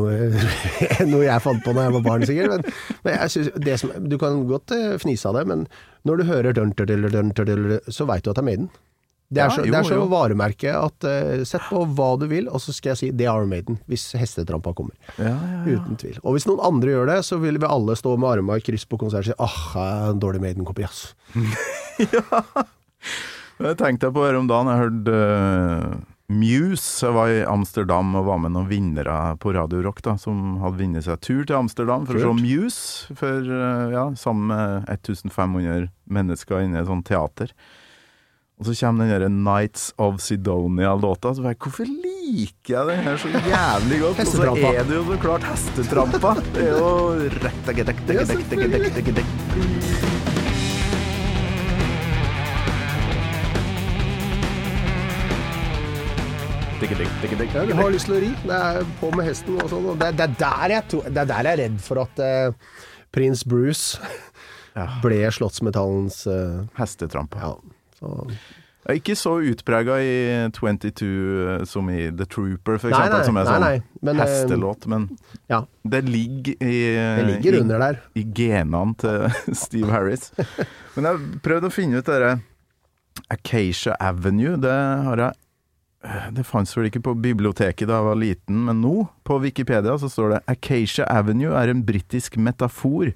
[1.14, 2.56] Noe jeg fant på da jeg var barn, sikkert.
[2.56, 5.68] Men, men jeg det som, du kan godt eh, fnise av det, men
[6.08, 6.58] når du hører
[7.94, 8.74] så veit du at det er Maiden.
[9.34, 12.28] Det er Ja, så, jo, det er så varemerke at uh, sett på hva du
[12.32, 14.96] vil, og så skal jeg si det er Maiden, hvis hestetrampa kommer.
[15.18, 15.80] Ja, ja, ja.
[15.80, 16.22] Uten tvil.
[16.24, 18.86] Og hvis noen andre gjør det, så vil vi alle stå med armene i kryss
[18.90, 21.14] på konsert og si ah, jeg er en dårlig Maiden-kopi, ass.
[23.64, 24.72] Det tenkte jeg på her om dagen.
[24.72, 26.00] Jeg hørte uh,
[26.34, 27.06] Muse.
[27.06, 30.82] Jeg var i Amsterdam og var med noen vinnere på Radio Rock da, som hadde
[30.82, 33.16] vunnet seg tur til Amsterdam for å se Muse.
[33.20, 37.54] For, uh, ja, sammen med 1500 mennesker inne i et sånt teater.
[38.60, 41.34] Og så kommer den der Nights of Sidonia-låta.
[41.34, 44.20] Så bare, Hvorfor liker jeg den her så jævlig godt?
[44.20, 46.36] Og så er det jo så klart hestetrampa.
[46.54, 46.89] Det er jo
[47.41, 47.66] rett
[56.84, 58.32] Ja, du har lyst til å ri.
[58.43, 59.86] Det er på med hesten og sånn.
[59.97, 62.76] Det, det, er jeg, det er der jeg er redd for at eh,
[63.16, 63.97] prins Bruce
[65.01, 67.39] ble slottsmetallens eh, Hestetrampa.
[67.39, 67.72] Ja.
[68.04, 68.28] Så.
[68.84, 70.16] Jeg er ikke så utprega i
[70.51, 74.26] 22 eh, som i The Trooper, for eksempel, nei, som er sånn nei, men, eh,
[74.26, 74.88] hestelåt.
[74.91, 75.06] Men
[75.49, 75.62] Ja.
[75.88, 78.01] det ligger i Det ligger under der.
[78.20, 79.30] i genene til
[79.64, 80.34] Steve Harris.
[80.97, 82.34] Men jeg prøvde å finne ut dette
[83.32, 84.58] Acacia Avenue.
[84.60, 84.76] Det
[85.08, 85.34] har jeg
[86.36, 90.10] det fantes vel ikke på biblioteket da jeg var liten, men nå, på Wikipedia, så
[90.12, 93.14] står det Acacia Avenue er en britisk metafor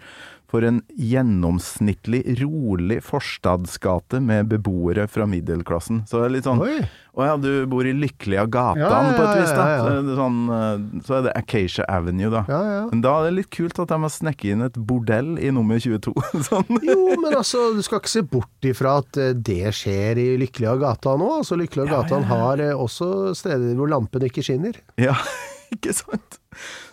[0.48, 6.06] for en gjennomsnittlig rolig forstadsgate med beboere fra middelklassen.
[6.08, 6.78] Så det er litt sånn Oi.
[7.18, 9.64] Å ja, du bor i lykkelige gatan Ja, ja, på et vis, da.
[9.82, 12.44] Så, er det sånn, eh, så er det Acacia Avenue, da.
[12.48, 12.84] Ja, ja.
[12.92, 15.82] Men da er det litt kult at de har snekket inn et bordell i nummer
[15.82, 16.14] 22.
[16.50, 16.80] sånn.
[16.86, 20.78] Jo, men altså, du skal ikke se bort ifra at eh, det skjer i Lykkelige
[20.86, 21.32] gata nå.
[21.42, 24.78] Altså, Lykkelige Ja, gata har eh, også steder hvor lampen ikke skinner.
[25.02, 25.18] Ja,
[25.76, 26.40] ikke sant?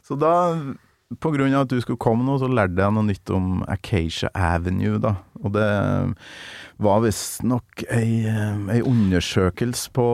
[0.04, 0.32] Så da,
[1.20, 4.30] på grunn av at du skulle komme nå, så lærte jeg noe nytt om Acacia
[4.34, 5.16] Avenue, da.
[5.44, 5.68] Og det
[6.82, 10.06] var visstnok ei, eh, ei undersøkelse på,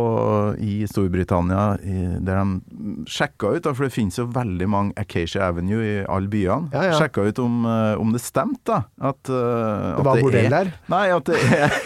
[0.61, 5.49] i Storbritannia i, der de sjekka ut, da, for det finnes jo veldig mange Acacia
[5.49, 6.71] Avenue i alle byene.
[6.75, 6.99] Ja, ja.
[7.01, 8.83] Sjekka ut om, eh, om det stemte, da.
[9.01, 10.73] At, eh, at Det var bordell der?
[10.93, 11.77] Nei, at det er,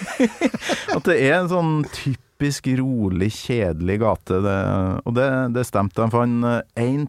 [0.96, 4.40] at det er en sånn typisk rolig, kjedelig gate.
[4.44, 4.58] Det,
[5.04, 6.02] og det, det stemte.
[6.02, 6.48] De fant
[6.80, 7.06] én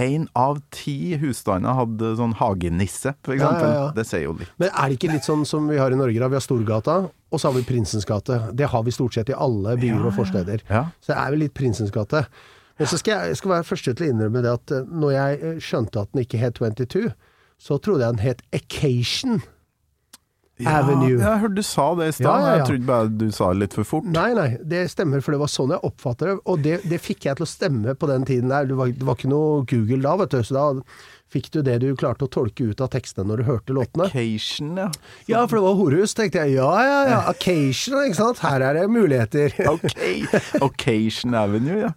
[0.00, 3.88] Én av ti husstander hadde sånn hagenisse, for Ja, ja, ja.
[3.96, 4.52] Det sier jo litt.
[4.62, 6.16] Men er det ikke litt sånn som vi har i Norge?
[6.22, 6.30] da?
[6.32, 8.38] Vi har Storgata, og så har vi Prinsens gate.
[8.56, 10.64] Det har vi stort sett i alle byer og forsteder.
[11.02, 12.24] Så det er vel litt Prinsens gate.
[12.80, 15.10] Men så skal jeg, jeg skal være første til å innrømme det at eh, når
[15.12, 17.10] jeg eh, skjønte at den ikke het 22,
[17.60, 19.42] så trodde jeg den het Occasion.
[20.68, 21.16] Avenue.
[21.16, 22.26] Ja, jeg hørte du sa det i stad.
[22.26, 22.56] Ja, ja.
[22.58, 24.10] Jeg trodde bare du sa det litt for fort.
[24.10, 26.36] Nei, nei, det stemmer, for det var sånn jeg oppfatter det.
[26.50, 28.68] Og det, det fikk jeg til å stemme på den tiden der.
[28.68, 30.42] Det var, det var ikke noe Google da, vet du.
[30.44, 30.66] Så da
[31.30, 34.08] fikk du det du klarte å tolke ut av tekstene når du hørte låtene.
[34.10, 34.88] Occasion, ja.
[35.30, 36.56] Ja, for det var horehus, tenkte jeg.
[36.58, 37.20] Ja, ja, ja.
[37.30, 38.42] Occasion, ikke sant.
[38.42, 39.54] Her er det muligheter.
[39.70, 39.94] Ok.
[40.66, 41.92] Occasion Avenue, ja.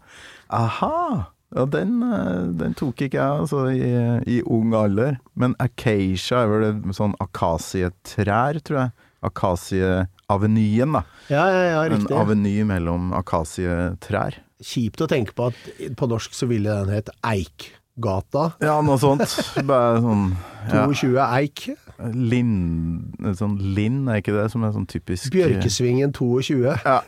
[0.53, 1.32] Aha.
[1.53, 3.89] Ja, den, eh, den tok ikke jeg altså, i,
[4.37, 5.19] i ung alder.
[5.37, 8.95] Men acacia er vel sånn akasietrær, tror jeg.
[9.23, 11.03] Akasieavenyen, da.
[11.31, 12.11] Ja, ja, ja, riktig.
[12.11, 14.39] En aveny mellom akasietrær.
[14.63, 18.49] Kjipt å tenke på at på norsk så ville den hett Eikgata.
[18.63, 19.25] Ja, noe sånt.
[19.67, 20.29] Bare sånn
[20.71, 21.65] ja, 22 Eik.
[22.11, 26.59] Linn Sånn Linn, er ikke det som er sånn typisk Bjørkesvingen 22.
[26.83, 26.99] Ja,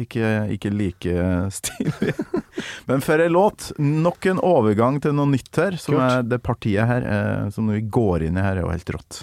[0.00, 1.14] ikke, ikke like
[1.56, 2.12] stilig.
[2.90, 6.04] Men for ei låt, nok en overgang til noe nytt her, som Kult.
[6.10, 9.22] er det partiet her, eh, som vi går inn i her, er jo helt rått.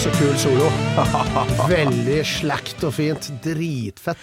[0.00, 0.68] Altså, kul solo.
[1.68, 3.26] Veldig slakt og fint.
[3.44, 4.20] Dritfett.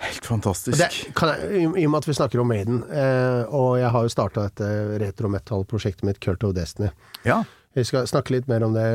[0.00, 0.78] Helt fantastisk.
[0.80, 4.06] Det, kan jeg, i, og med at vi snakker om Maiden, eh, og jeg har
[4.06, 4.70] jo starta dette
[5.02, 6.88] retro metal-prosjektet mitt, Cult of Destiny.
[7.28, 7.42] Ja.
[7.76, 8.86] Vi skal snakke litt mer om det.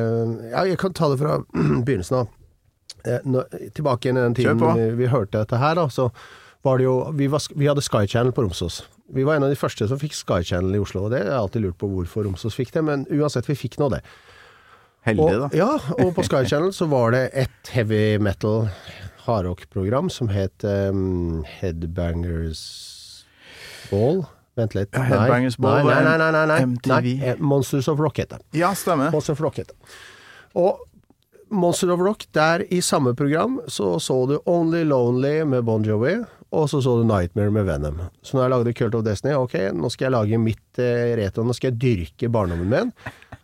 [0.55, 1.37] Ja, jeg kan ta det fra
[1.85, 2.33] begynnelsen av.
[3.05, 3.45] Eh, nå,
[3.77, 6.09] tilbake igjen i den tiden vi, vi hørte dette her, da, så
[6.65, 8.81] var det jo Vi, var, vi hadde Sky Channel på Romsås.
[9.13, 11.35] Vi var en av de første som fikk Sky Channel i Oslo, og det har
[11.35, 14.01] jeg alltid lurt på hvorfor Romsås fikk det, men uansett, vi fikk nå det.
[15.07, 15.47] Heldig, Og, da.
[15.57, 15.69] ja,
[16.05, 18.67] og på Sky Channel så var det et heavy metal
[19.25, 22.61] hardrock-program som het um, Headbangers
[23.89, 24.21] Ball.
[24.59, 24.91] Vent litt.
[24.93, 26.59] Ja, Headbangers nei, Ball nei, nei, nei, nei.
[26.75, 26.91] MTV.
[26.91, 27.15] nei.
[27.31, 28.41] eh, Monsters of Rock het det.
[28.61, 29.09] Ja, stemmer.
[29.13, 29.77] Monsters of Rock het det.
[30.59, 30.83] Og
[31.51, 36.13] Monster of Rock, der i samme program så så du Only Lonely med Bon Jovi,
[36.51, 37.97] og så så du Nightmare med Venom.
[38.23, 41.43] Så når jeg lagde Cult of Destiny, ok, nå skal jeg lage mitt eh, retro,
[41.43, 42.93] nå skal jeg dyrke barndommen min.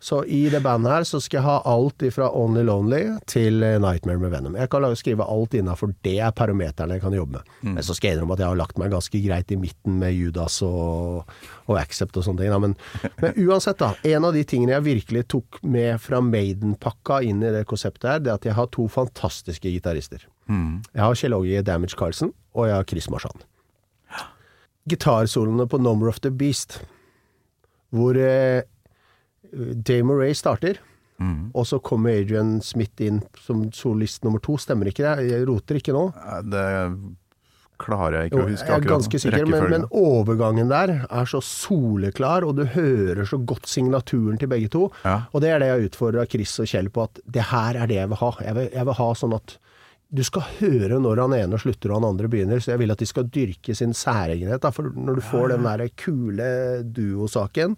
[0.00, 3.80] Så i det bandet her så skal jeg ha alt fra Only Lonely til eh,
[3.82, 4.54] Nightmare med Venom.
[4.58, 7.50] Jeg kan skrive alt innafor det er parameterne jeg kan jobbe med.
[7.74, 10.14] Men så skal jeg innrømme at jeg har lagt meg ganske greit i midten med
[10.14, 11.34] Judas og,
[11.66, 12.54] og Accept og sånne ting.
[12.62, 12.76] Men,
[13.24, 13.90] men uansett, da.
[14.06, 18.22] En av de tingene jeg virkelig tok med fra Maiden-pakka inn i det konseptet her,
[18.22, 20.28] det er at jeg har to fantastiske gitarister.
[20.48, 23.42] Jeg har Kjell Åge Damage Carlsen, og jeg har Chris Marchand.
[24.88, 26.80] Gitarsoloene på Number of the Beast,
[27.90, 28.62] hvor eh,
[29.52, 30.80] Dave Murray starter,
[31.52, 34.54] og så kommer Adrian Smith inn som solist nummer to.
[34.60, 35.30] Stemmer ikke det?
[35.32, 36.04] Jeg roter ikke nå.
[36.46, 36.66] Det
[37.78, 41.40] klarer jeg ikke Jo, å jeg er ganske sikker, men, men overgangen der er så
[41.44, 44.88] soleklar, og du hører så godt signaturen til begge to.
[45.04, 45.20] Ja.
[45.32, 48.00] Og det er det jeg utfordra Chris og Kjell på, at det her er det
[48.00, 48.32] jeg vil ha.
[48.48, 49.58] Jeg vil, jeg vil ha sånn at
[50.08, 53.02] du skal høre når han ene slutter og han andre begynner, så jeg vil at
[53.02, 54.62] de skal dyrke sin særegenhet.
[54.64, 56.48] Da, for når du får den der kule
[56.96, 57.76] duosaken,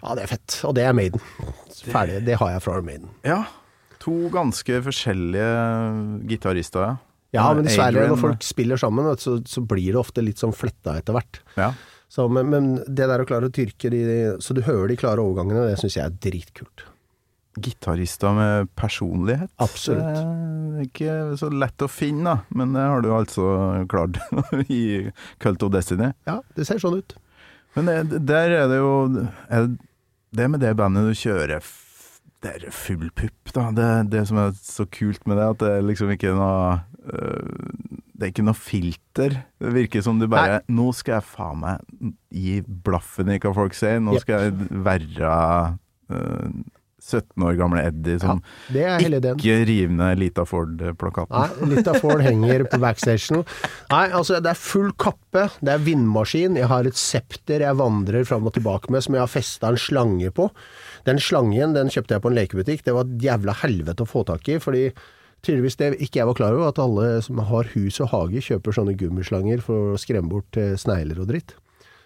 [0.00, 0.58] ja det er fett.
[0.68, 1.20] Og det er Maiden.
[1.82, 2.22] Ferdig.
[2.24, 3.12] Det har jeg fra Maiden.
[3.26, 3.42] Ja.
[4.02, 5.50] To ganske forskjellige
[6.30, 6.94] gitarister, ja.
[7.32, 10.98] Ja, men dessverre, når folk spiller sammen, så, så blir det ofte litt sånn fletta
[11.00, 11.40] etter hvert.
[11.60, 11.72] ja.
[12.12, 14.02] Så, men, men det der å klare å dyrke de,
[14.44, 16.82] så du hører de klare overgangene, det syns jeg er dritkult.
[17.60, 19.50] Gitarister med personlighet.
[19.60, 20.16] Absolutt.
[20.16, 22.56] Det er ikke så lett å finne, da.
[22.56, 23.44] Men det har du altså
[23.92, 24.16] klart
[24.72, 25.10] i
[25.42, 26.12] Cult of Destiny.
[26.28, 27.16] Ja, det ser sånn ut.
[27.76, 28.92] Men det, der er det jo
[29.48, 29.78] er det,
[30.36, 31.60] det med det bandet du kjører
[32.42, 33.68] Det er full pupp, da.
[33.76, 37.72] Det, det som er så kult med det, at det er liksom ikke noe øh,
[38.12, 39.38] Det er ikke noe filter.
[39.60, 43.76] Det virker som du bare Nå skal jeg faen meg gi blaffen i hva folk
[43.76, 44.00] sier.
[44.04, 45.32] Nå skal jeg være
[46.12, 46.62] øh,
[47.02, 48.40] 17 år gamle Eddie som
[49.18, 49.38] ideen.
[49.40, 51.34] ikke river ned Lita Ford-plakaten.
[51.34, 53.42] Nei, Lita Ford henger på backstagen.
[53.90, 58.26] Nei, altså det er full kappe, det er vindmaskin, jeg har et septer jeg vandrer
[58.28, 60.48] fram og tilbake med som jeg har festa en slange på.
[61.08, 64.24] Den slangen den kjøpte jeg på en lekebutikk, det var et jævla helvete å få
[64.28, 64.86] tak i, fordi
[65.42, 68.78] tydeligvis det ikke jeg var klar over, at alle som har hus og hage, kjøper
[68.78, 71.56] sånne gummislanger for å skremme bort eh, snegler og dritt.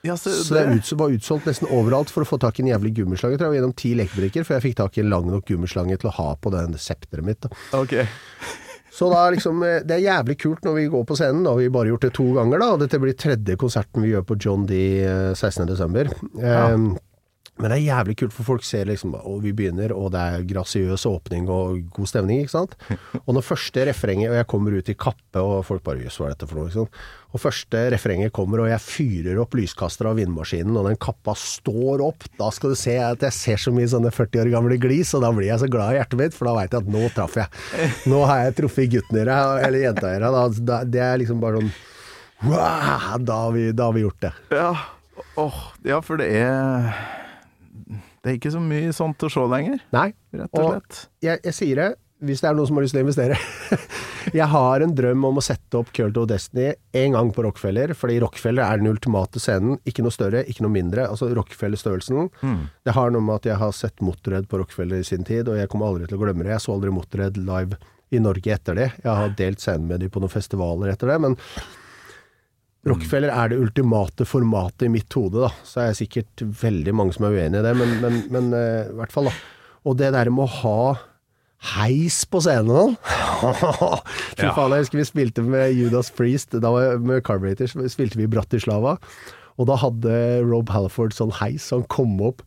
[0.07, 2.64] Ja, så, Så det er ut, var utsolgt nesten overalt for å få tak i
[2.64, 3.38] en jævlig gummislange.
[3.38, 6.12] Jeg var gjennom ti lekebrikker før jeg fikk tak i en lang nok gummislange til
[6.12, 7.42] å ha på den septeret mitt.
[7.42, 7.50] Da.
[7.80, 8.07] Okay.
[8.96, 11.42] Så da liksom, eh, det er jævlig kult når vi går på scenen.
[11.44, 12.70] Da har vi bare gjort det to ganger, da.
[12.72, 14.78] Og dette blir tredje konserten vi gjør på John D.
[15.04, 15.66] eh, 16.
[15.68, 16.09] desember.
[17.57, 20.46] Men det er jævlig kult, for folk ser liksom Og vi begynner, og det er
[20.48, 22.74] grasiøs åpning og god stemning, ikke sant.
[23.26, 26.28] Og når første refrenget Og jeg kommer ut i kappe, og folk bare Jøss, hva
[26.28, 26.68] er dette for noe?
[26.68, 27.00] Ikke sant?
[27.36, 32.00] Og første refrenget kommer, og jeg fyrer opp lyskastere av vindmaskinen, og den kappa står
[32.07, 32.24] opp.
[32.38, 35.24] Da skal du se at jeg ser så mye sånne 40 år gamle glis, og
[35.24, 37.36] da blir jeg så glad i hjertet mitt, for da veit jeg at nå traff
[37.36, 37.61] jeg.
[38.12, 40.62] Nå har jeg truffet gutten deres, eller jenta deres.
[40.64, 41.74] Det er liksom bare sånn
[42.46, 44.32] Wow, da har vi, da har vi gjort det.
[44.52, 44.72] Ja.
[45.40, 46.92] oh, ja, for det er
[48.27, 50.09] Det er ikke så mye sånt å se lenger, Nei.
[50.35, 51.07] rett og slett.
[51.22, 51.87] jeg, jeg sier det,
[52.27, 53.37] hvis det er noen som har lyst til å investere.
[54.41, 57.93] jeg har en drøm om å sette opp Curl to Destiny en gang på Rockefeller,
[57.95, 59.77] fordi Rockefeller er den ultimate scenen.
[59.87, 61.05] Ikke noe større, ikke noe mindre.
[61.07, 62.33] Altså Rockefeller-størrelsen.
[62.83, 65.61] Det har noe med at jeg har sett Motorhead på Rockefeller i sin tid, og
[65.61, 66.57] jeg kommer aldri til å glemme det.
[66.57, 67.79] Jeg så aldri Motorhead live
[68.11, 68.91] i Norge etter det.
[69.03, 71.37] Jeg har delt scenen med dem på noen festivaler etter det, men
[72.87, 75.51] Rockefeller er det ultimate formatet i mitt hode, da.
[75.66, 78.87] Så er jeg sikkert veldig mange som er uenig i det, men, men, men uh,
[78.87, 79.34] i hvert fall, da.
[79.87, 80.80] Og det der med å ha
[81.76, 82.97] heis på scenen
[84.39, 88.20] Fy faen, jeg husker vi spilte med Judas Priest, da var jeg med Carburetors, spilte
[88.20, 88.97] vi i Bratislava.
[89.57, 92.45] Og da hadde Rob Halford sånn heis, så han kom opp.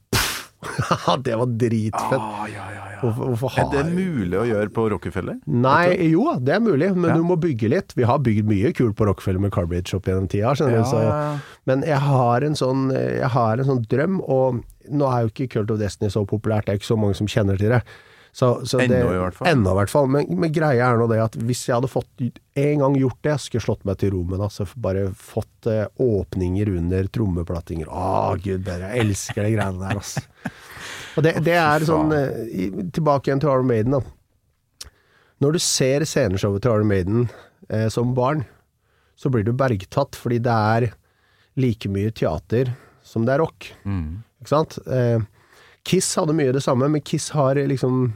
[1.26, 2.20] Det var dritfett.
[2.20, 2.86] Ah, ja, ja, ja.
[3.00, 3.70] Hvorfor, hvorfor har...
[3.70, 5.38] Er det mulig å gjøre på Rockefeller?
[5.48, 7.96] Nei, jo det er mulig, men du må bygge litt.
[7.96, 10.90] Vi har bygd mye kult på Rockefeller med Carbridge opp gjennom tida, skjønner du.
[10.90, 11.00] Så.
[11.70, 15.50] Men jeg har, en sånn, jeg har en sånn drøm, og nå er jo ikke
[15.56, 17.82] Cult of Destiny så populært, det er ikke så mange som kjenner til det.
[18.32, 19.48] Så, så Ennå det, i hvert fall.
[19.50, 20.10] Ennå i hvert fall.
[20.14, 23.36] Men, men greia er nå det at hvis jeg hadde fått en gang gjort det,
[23.42, 24.50] skulle slått meg til ro med det.
[24.50, 27.90] Altså bare fått eh, åpninger under trommeplattinger.
[27.90, 28.94] Å, gud bedre.
[28.94, 30.24] Jeg elsker de greiene der, altså.
[31.18, 34.92] Og det, det er sånn eh, Tilbake igjen til Iron Maiden, da.
[35.44, 37.26] Når du ser sceneshowet til Iron Maiden
[37.72, 38.46] eh, som barn,
[39.20, 40.90] så blir du bergtatt, fordi det er
[41.60, 42.72] like mye teater
[43.04, 43.72] som det er rock.
[43.84, 44.78] Ikke sant?
[44.88, 45.20] Eh,
[45.88, 48.14] Kiss hadde mye det samme, men Kiss har liksom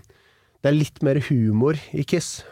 [0.64, 2.44] Det er litt mer humor i Kiss.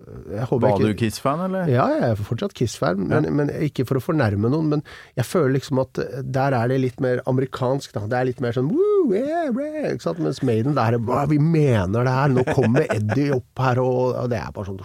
[0.00, 1.68] Var du Kiss-fan, eller?
[1.68, 4.70] ja, jeg er fortsatt Kiss-fan, men, men ikke for å fornærme noen.
[4.72, 4.84] Men
[5.18, 7.92] jeg føler liksom at der er det litt mer amerikansk.
[7.94, 8.06] Da.
[8.10, 9.92] Det er litt mer sånn woo, yeah, yeah?
[10.18, 12.32] Mens Maiden, der er bare Vi mener det her!
[12.32, 14.80] Nå kommer Eddie opp her, og, og det er bare sånn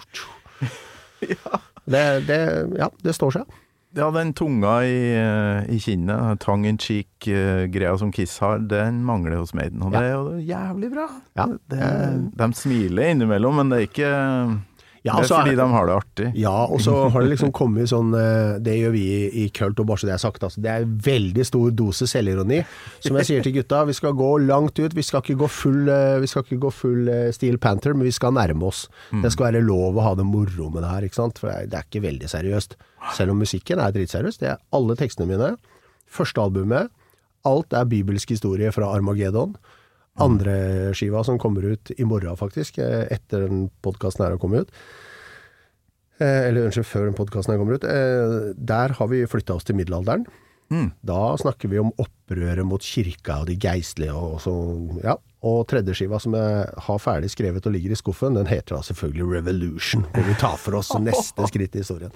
[1.95, 2.39] det, det,
[2.77, 3.61] Ja, det står seg.
[3.95, 9.39] Ja, den tunga i, eh, i kinnet, tongue in cheek-greia som Kiss har, den mangler
[9.39, 9.85] hos Maiden.
[9.87, 11.05] Og det er jo jævlig bra.
[11.39, 11.45] Ja.
[11.71, 11.91] Det,
[12.35, 14.11] de smiler innimellom, men det er ikke
[15.05, 16.27] Ja, Det er fordi de har det artig.
[16.41, 19.03] Ja, og så har det liksom kommet sånn eh, Det gjør vi
[19.43, 20.41] i, Kult, og bare så det er sagt.
[20.47, 22.63] Altså, det er veldig stor dose selvironi.
[23.05, 24.97] Som jeg sier til gutta, vi skal gå langt ut.
[24.97, 28.09] Vi skal ikke gå full, eh, vi skal ikke gå full eh, Steel Panther, men
[28.09, 28.87] vi skal nærme oss.
[29.13, 31.39] Det skal være lov å ha det moro med det her, ikke sant.
[31.41, 32.75] For det er, det er ikke veldig seriøst.
[33.13, 34.41] Selv om musikken er dritseriøs.
[34.41, 35.53] Det er alle tekstene mine.
[36.09, 36.89] Første albumet.
[37.45, 39.53] Alt er bibelsk historie fra Armageddon.
[40.23, 44.61] Andre skiva som kommer ut i morgen, faktisk, eh, etter den podkasten her har kommet
[44.67, 44.71] ut.
[46.19, 47.83] Eh, eller unnskyld, før den podkasten her kommer ut.
[47.83, 50.25] Eh, der har vi flytta oss til middelalderen.
[50.73, 50.89] Mm.
[51.05, 54.53] Da snakker vi om opprøret mot kirka og de geistlige og så,
[55.03, 55.15] ja.
[55.45, 59.27] Og tredjeskiva som jeg har ferdig skrevet og ligger i skuffen, den heter da selvfølgelig
[59.35, 60.07] Revolution.
[60.15, 62.13] Hvor vi tar for oss neste skritt i historien.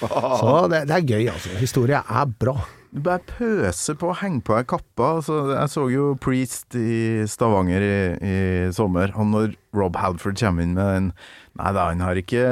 [0.00, 1.54] Så det, det er gøy, altså.
[1.60, 2.56] Historie er bra.
[2.94, 5.14] Du bare pøser på å henge på deg kappa.
[5.20, 8.36] Altså, jeg så jo Priest i Stavanger i, i
[8.74, 11.10] sommer, og når Rob Halford kommer inn med den
[11.54, 12.44] Nei da, han har ikke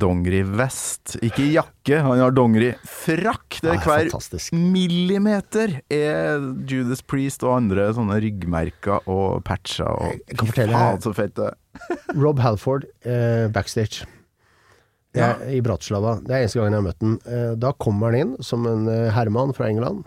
[0.00, 3.58] dongerivest, ikke jakke, han har dongerifrakk.
[3.62, 4.52] Det er hver fantastisk.
[4.56, 11.00] millimeter er Judas Priest og andre sånne ryggmerker og patcher og Jeg kan fortelle- faen,
[11.04, 11.52] så fett det.
[12.22, 14.04] Rob Halford eh, backstage
[15.14, 16.16] jeg, i Bratislava.
[16.24, 17.16] Det er eneste gangen jeg har møtt den.
[17.30, 20.04] Eh, da kommer han inn som en eh, herremann fra England.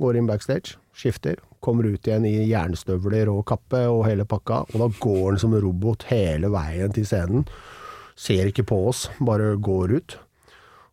[0.00, 4.62] Går inn backstage, skifter, kommer ut igjen i jernstøvler og kappe og hele pakka.
[4.70, 7.42] Og da går han som en robot hele veien til scenen.
[8.20, 10.18] Ser ikke på oss, bare går ut.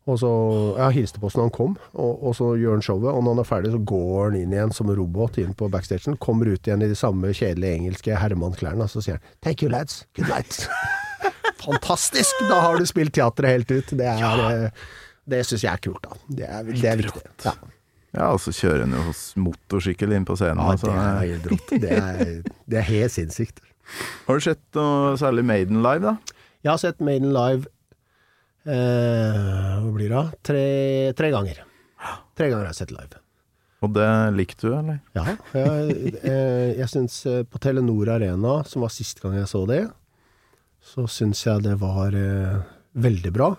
[0.07, 0.29] Og så,
[0.77, 3.09] Jeg hilste på oss når han kom, og, og så gjør han showet.
[3.11, 6.15] Og når han er ferdig, så går han inn igjen som robot inn på backstagen.
[6.23, 9.71] Kommer ut igjen i de samme kjedelige engelske Herman-klærne, og så sier han 'Thank you,
[9.73, 10.05] lads.
[10.15, 10.69] Good night'.
[11.67, 12.39] Fantastisk!
[12.47, 13.91] Da har du spilt teatret helt ut.
[13.91, 14.87] Det, er, eh,
[15.27, 16.15] det syns jeg er kult, da.
[16.29, 17.25] Det er, det er viktig.
[17.43, 17.57] Ja.
[18.15, 19.11] Ja, og så kjører han jo
[19.43, 20.63] motorsykkel inn på scenen.
[20.63, 20.87] ja, altså.
[20.87, 21.73] det er helt rått.
[21.83, 22.31] Det er,
[22.71, 23.59] det er helt sinnssykt.
[24.27, 26.36] Har du sett noe særlig Maiden live, da?
[26.67, 27.69] Jeg har sett Maiden live
[28.67, 30.33] eh, Hvor blir det av?
[30.43, 30.63] Tre,
[31.15, 31.61] tre ganger.
[32.35, 33.21] Tre ganger har jeg sett live.
[33.85, 34.97] Og det likte du, eller?
[35.15, 35.23] Ja,
[35.55, 39.79] jeg, eh, jeg syns eh, på Telenor Arena, som var sist gang jeg så det,
[40.83, 42.59] så syns jeg det var eh,
[42.99, 43.51] veldig bra.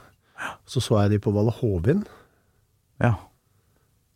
[0.68, 2.04] Så så jeg de på Valle Hovin.
[3.00, 3.14] Ja.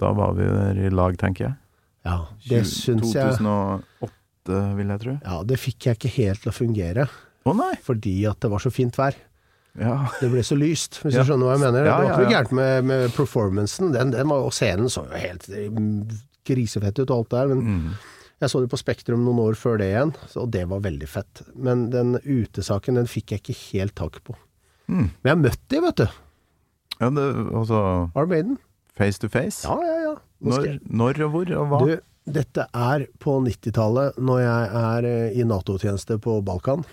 [0.02, 1.58] Da var vi der i lag, tenker jeg.
[2.04, 5.18] Ja, det syns jeg 2008, vil jeg tro.
[5.22, 7.08] Ja, det fikk jeg ikke helt til å fungere,
[7.44, 7.72] Å nei!
[7.82, 9.16] fordi at det var så fint vær.
[9.78, 9.94] Ja.
[10.20, 11.22] Det ble så lyst, hvis Ja.
[11.24, 11.86] du skjønner hva jeg mener.
[11.88, 13.92] Ja, det var ikke noe gærent med, med performancen.
[13.94, 16.10] Den, den var, og scenen så jo helt mm,
[16.46, 17.94] grisefett ut og alt der, men Mm.
[18.42, 21.08] jeg så det på Spektrum noen år før det igjen, så, og det var veldig
[21.08, 21.42] fett.
[21.56, 24.36] Men den utesaken, den fikk jeg ikke helt tak på.
[24.88, 25.08] Mm.
[25.08, 26.06] Men jeg har møtt de, vet du.
[27.00, 27.26] ja det,
[27.62, 27.82] altså
[28.14, 28.58] Armaden.
[28.94, 29.64] Face to face?
[29.64, 30.14] Ja, ja, ja.
[30.44, 31.78] Når, når og hvor og hva?
[31.88, 32.00] Du,
[32.36, 36.84] dette er på 90-tallet, når jeg er eh, i Nato-tjeneste på Balkan.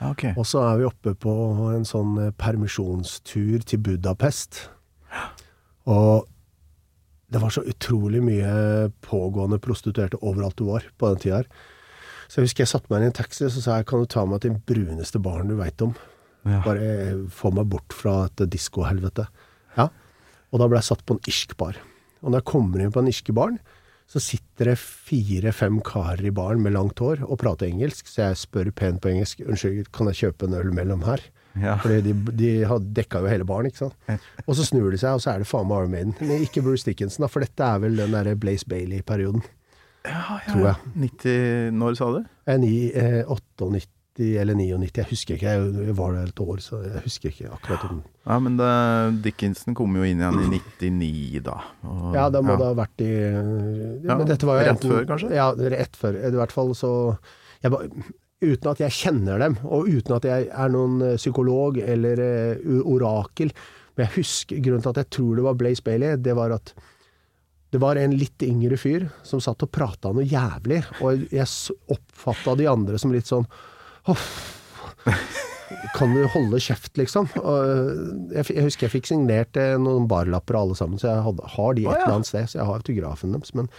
[0.00, 0.30] Ja, ok.
[0.34, 1.32] Og så er vi oppe på
[1.70, 4.62] en sånn eh, permisjonstur til Budapest.
[5.90, 6.28] Og
[7.30, 11.50] det var så utrolig mye pågående prostituerte overalt du var på den tida her.
[12.30, 14.10] Så jeg husker jeg satte meg inn i en taxi og sa jeg, kan du
[14.10, 15.94] ta meg til den bruneste baren du veit om.
[16.46, 16.62] Ja.
[16.64, 19.26] Bare eh, få meg bort fra et diskohelvete.
[19.76, 19.90] Ja.
[20.50, 21.78] Og da ble jeg satt på en irsk bar.
[22.22, 23.60] Og når jeg kommer inn på en irske baren,
[24.10, 28.40] så sitter det fire-fem karer i baren med langt hår og prater engelsk, så jeg
[28.40, 31.22] spør pent på engelsk unnskyld, kan jeg kjøpe en øl mellom her?
[31.58, 31.76] Ja.
[31.82, 34.26] Fordi de, de har dekka jo hele baren, ikke sant.
[34.46, 36.16] Og så snur de seg, og så er det faen meg Arm Maiden.
[36.22, 39.46] Men ikke Bruce Dickinson, da, for dette er vel den derre Blaze Bailey-perioden.
[40.06, 40.76] Tror jeg.
[40.96, 42.20] 90 Når sa du?
[42.48, 45.52] Eh, 98 eller 99, jeg husker ikke.
[45.54, 47.84] Jeg var der et år, så jeg husker ikke akkurat.
[47.88, 48.70] om Ja, men det,
[49.24, 51.58] Dickinson kom jo inn igjen i 99, da.
[51.86, 53.44] Og, Ja, da må det ha vært i ja,
[54.04, 55.30] Ja, Men dette var jo rett før, kanskje?
[55.34, 56.18] Ja, rett før.
[56.18, 56.92] I hvert fall så
[57.62, 57.72] jeg,
[58.40, 62.78] Uten at jeg kjenner dem, og uten at jeg er noen eh, psykolog eller uh,
[62.88, 66.56] orakel Men jeg husker grunnen til at jeg tror det var Blaze Bailey, det var
[66.56, 66.72] at
[67.70, 71.46] det var en litt yngre fyr som satt og prata noe jævlig, og jeg
[71.94, 73.44] oppfatta de andre som litt sånn.
[75.94, 77.28] Kan du holde kjeft, liksom?
[78.34, 81.76] Jeg, jeg husker jeg fikk signert eh, noen barlapper alle sammen, så jeg hadde, har
[81.78, 82.50] de et eller annet sted.
[82.50, 83.54] Så jeg har autografen deres.
[83.56, 83.70] Men,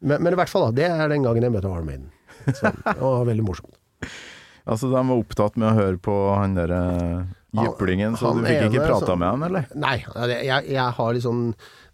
[0.00, 0.76] men, men i hvert fall, da.
[0.78, 2.12] Det er den gangen jeg møtte Iron Maiden.
[2.46, 3.74] Så det var veldig morsomt.
[4.66, 6.80] Altså, de var opptatt med å høre på han derre
[7.56, 9.68] jyplingen, så du fikk ikke prata med han, eller?
[9.78, 9.96] Nei,
[10.28, 11.44] jeg, jeg har liksom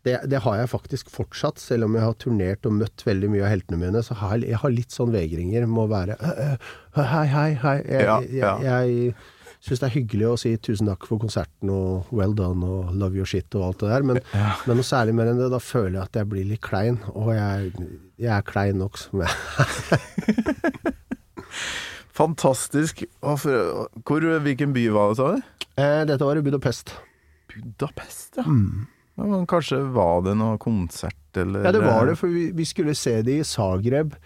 [0.07, 3.45] det, det har jeg faktisk fortsatt, selv om jeg har turnert og møtt veldig mye
[3.47, 4.01] av heltene mine.
[4.03, 6.57] Så har jeg, jeg har litt sånn vegringer med å være «Øh,
[6.99, 7.77] øh, Hei, hei, hei.
[7.87, 8.53] Jeg, Ja, jeg, ja.
[8.83, 9.15] jeg
[9.63, 13.15] syns det er hyggelig å si tusen takk for konserten og well done og love
[13.15, 14.19] your shit og alt det der, men,
[14.67, 16.99] men noe særlig mer enn det, da føler jeg at jeg blir litt klein.
[17.15, 17.71] Og jeg,
[18.19, 19.31] jeg er klein nok som jeg
[22.13, 23.05] Fantastisk.
[23.23, 25.69] Hvor, hvilken by var det, sa du?
[25.81, 26.93] eh, Dette var i Budapest.
[27.55, 28.45] Budapest, ja.
[29.23, 32.67] Ja men kanskje var det noe konsert, eller Ja, det var det, for vi, vi
[32.67, 34.17] skulle se det i Zagreb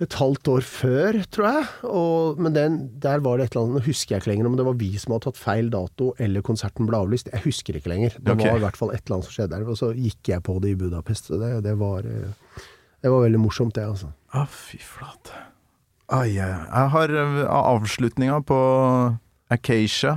[0.00, 1.64] et halvt år før, tror jeg.
[1.84, 4.56] Og, men den, der var det et eller annet, nå husker jeg ikke lenger om
[4.56, 7.28] det var vi som hadde tatt feil dato, eller konserten ble avlyst.
[7.34, 8.16] Jeg husker ikke lenger.
[8.16, 8.48] Det okay.
[8.48, 9.66] var i hvert fall et eller annet som skjedde der.
[9.68, 11.28] Og så gikk jeg på det i Budapest.
[11.42, 12.64] Det, det, var, eh,
[13.04, 14.08] det var veldig morsomt, det, altså.
[14.32, 15.44] Å, fy flate.
[16.08, 16.32] Ah, ai.
[16.38, 18.60] Jeg har eh, avslutninga på
[19.52, 20.16] Acacia.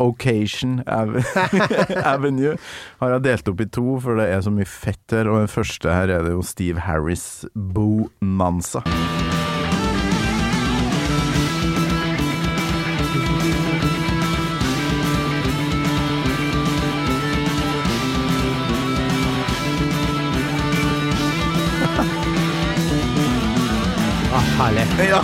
[0.00, 0.80] Occasion
[2.14, 2.56] Avenue
[3.00, 5.28] har jeg delt opp i to, for det er så mye fett her.
[5.30, 8.84] Og den første her er det jo Steve Harris Bonanza.
[24.32, 24.86] Ah, herlig.
[25.10, 25.20] Ja,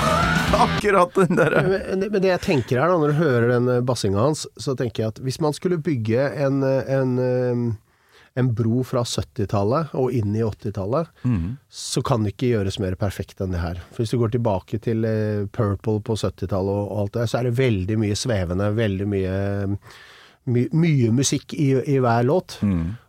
[0.67, 1.57] akkurat den der.
[1.69, 4.77] Men, men det jeg tenker her da, når du hører den eh, bassinga hans, så
[4.79, 7.63] tenker jeg at hvis man skulle bygge en, eh, en, eh,
[8.41, 11.09] en bro fra 70-tallet og inn i 80-tallet,
[11.73, 13.81] så kan det ikke gjøres mer perfekt enn det her.
[13.91, 15.07] For hvis du går tilbake til
[15.57, 19.39] Purple på 70-tallet og, alt det, så er det veldig mye svevende, veldig mye
[20.53, 22.59] my, mye musikk i, i hver låt.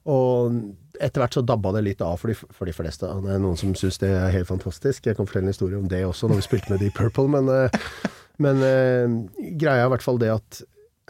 [0.07, 0.61] Og
[1.01, 3.09] etter hvert så dabba det litt av for de, for de fleste.
[3.23, 5.05] Det er noen som syns det er helt fantastisk.
[5.09, 7.27] Jeg kan fortelle en historie om det også, når vi spilte med Deep Purple.
[7.33, 8.09] Men, eh,
[8.43, 9.17] men eh,
[9.59, 10.63] greia er i hvert fall det at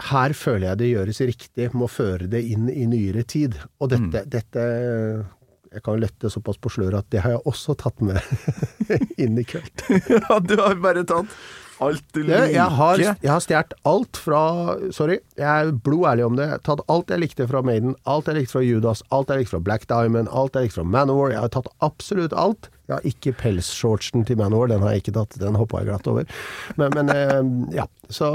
[0.07, 3.57] her føler jeg det gjøres riktig med å føre det inn i nyere tid.
[3.81, 4.65] Og dette, dette
[5.73, 8.21] Jeg kan lette såpass på sløret at det har jeg også tatt med
[9.23, 9.87] inn i kveld.
[10.29, 11.33] Ja, du har bare tatt
[11.83, 12.47] alt du liker.
[12.53, 14.41] jeg har, jeg har stjålet alt fra
[14.95, 16.47] Sorry, jeg er blodærlig om det.
[16.47, 19.43] Jeg har tatt alt jeg likte fra Maiden, alt jeg likte fra Judas, alt jeg
[19.43, 21.35] likte fra Black Diamond, alt jeg likte fra Manowar.
[21.35, 22.71] Jeg har tatt absolutt alt.
[22.87, 25.39] Ja, ikke pelsshortsen til Manowar, den har jeg ikke tatt.
[25.41, 26.27] Den hoppa jeg glatt over.
[26.79, 27.41] Men, men eh,
[27.81, 28.31] ja, så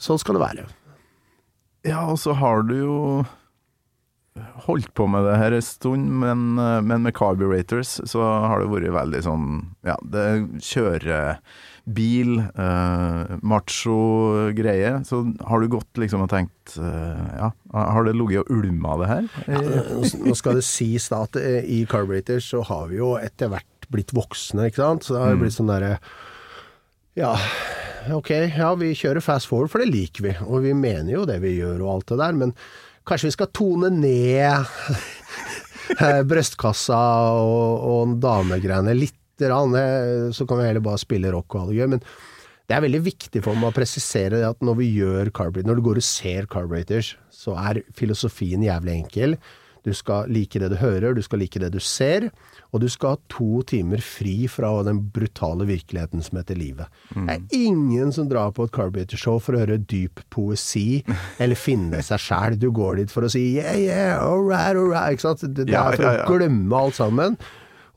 [0.00, 0.68] sånn skal det være.
[1.84, 2.98] Ja, og så har du jo
[4.66, 8.72] holdt på med det her en stund, men, eh, men med carburetors så har det
[8.72, 9.46] vært veldig sånn
[9.86, 10.26] Ja, det
[10.64, 11.38] kjører
[11.84, 15.04] bil, eh, macho greie.
[15.04, 19.10] Så har du gått liksom og tenkt eh, Ja, har det ligget og ulma det
[19.10, 19.26] her?
[19.48, 23.52] Nå nå skal det sies da at eh, i Carburetor så har vi jo etter
[23.52, 25.04] hvert blitt voksne, ikke sant.
[25.04, 25.98] Så det har jo blitt sånn derre
[27.18, 27.34] Ja,
[28.16, 30.36] ok, ja vi kjører fast forward, for det liker vi.
[30.48, 32.56] Og vi mener jo det vi gjør og alt det der, men
[33.04, 34.64] kanskje vi skal tone ned
[35.84, 37.02] brøstkassa brystkassa
[37.36, 39.20] og, og damegreiene litt.
[39.40, 41.90] Grann, eh, så kan vi heller bare spille rock og ha det gøy.
[41.96, 42.04] Men
[42.64, 45.88] det er veldig viktig for meg å presisere at når vi gjør carburetor, når du
[45.90, 49.36] går og ser carburetors, så er filosofien jævlig enkel.
[49.84, 52.30] Du skal like det du hører, du skal like det du ser,
[52.72, 56.88] og du skal ha to timer fri fra den brutale virkeligheten som heter livet.
[57.12, 61.02] Det er ingen som drar på et carburetor-show for å høre dyp poesi,
[61.42, 62.56] eller finne seg sjæl.
[62.56, 65.12] Du går dit for å si yeah, yeah, all right, all right.
[65.12, 65.44] Ikke sant?
[65.44, 67.36] Det, det er for å glemme alt sammen.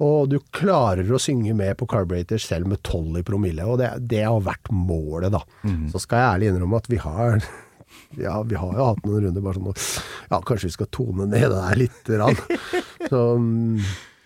[0.03, 3.91] Og du klarer å synge med på Carburetor selv med 12 i promille, og det,
[4.11, 5.41] det har vært målet, da.
[5.65, 5.87] Mm.
[5.93, 7.39] Så skal jeg ærlig innrømme at vi har
[8.27, 9.79] ja, vi har jo hatt noen runder bare sånn
[10.29, 12.37] Ja, kanskje vi skal tone ned det der lite grann.
[13.09, 13.79] Så mm,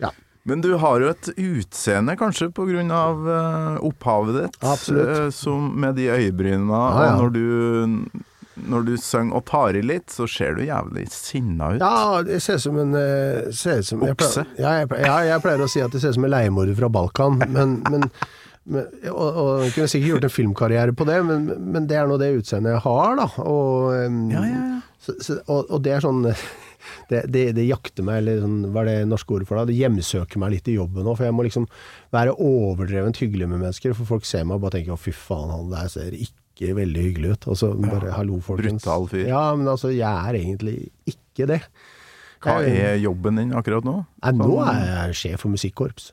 [0.03, 0.11] ja.
[0.49, 5.11] Men du har jo et utseende, kanskje på grunn av eh, opphavet ditt, Absolutt.
[5.13, 7.15] eh, som med de øyebrynene, Ja, ja.
[7.15, 8.23] og når du
[8.67, 11.81] når du synger og tar i litt, så ser du jævlig sinna ut.
[11.81, 14.45] Ja, det ser ut som en eh, ser som, jeg Okse?
[14.45, 16.33] pleier, ja, jeg, pleier- ja, jeg pleier å si at det ser ut som en
[16.35, 17.39] leiemorder fra Balkan.
[17.47, 18.07] Men, men,
[18.65, 22.07] men og, og jeg kunne sikkert gjort en filmkarriere på det, men, men det er
[22.11, 23.29] nå det utseendet jeg har, da.
[23.41, 23.93] Og,
[24.31, 24.77] Ja, ja, ja.
[25.01, 26.19] Så, så, og, og det er sånn
[27.09, 29.71] det, det, det jakter meg, eller sånn, hva er det norske ordet for det?
[29.71, 31.65] Det hjemsøker meg litt i jobben òg, for jeg må liksom
[32.13, 35.49] være overdrevent hyggelig med mennesker, for folk ser meg og bare tenker 'å, fy faen,
[35.55, 36.37] han der ser ikke
[36.77, 37.47] veldig hyggelig ut'.
[37.47, 38.81] Altså, så bare 'hallo, folkens'.
[38.85, 39.27] brutal fyr.
[39.27, 41.61] Ja, men altså, jeg er egentlig ikke det.
[42.41, 44.05] Hva Jeg- er jobben din akkurat nå?
[44.23, 46.11] Nei, nå er jeg sjef for musikkorps.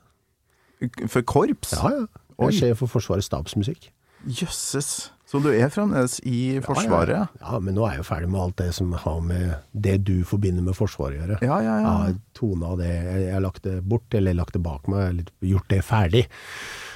[1.08, 1.72] For korps?
[1.72, 2.06] Ja, ja.
[2.38, 2.46] Jeg Oi.
[2.46, 3.90] er sjef for Forsvarets stabsmusikk.
[4.26, 5.10] Jøsses.
[5.28, 7.08] Så du er fremdeles i Forsvaret?
[7.08, 7.52] Ja, ja.
[7.52, 10.24] ja, men nå er jeg jo ferdig med alt det som har med det du
[10.24, 11.38] forbinder med Forsvaret å gjøre.
[11.42, 11.82] Ja, ja, ja.
[11.82, 12.88] Jeg har tona det,
[13.26, 16.26] jeg har lagt det bort, eller lagt det bak meg, eller gjort det ferdig.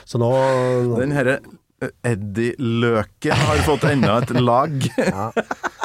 [0.07, 0.31] Så nå
[0.99, 1.41] Den herre
[2.07, 4.73] Eddie Løken har fått enda et lag.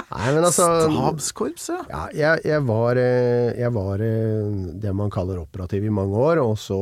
[0.08, 1.80] Nei, men altså Stabskorps, ja.
[1.92, 4.48] Ja, jeg, jeg var, eh, jeg var eh,
[4.82, 6.78] det man kaller operativ i mange år, og så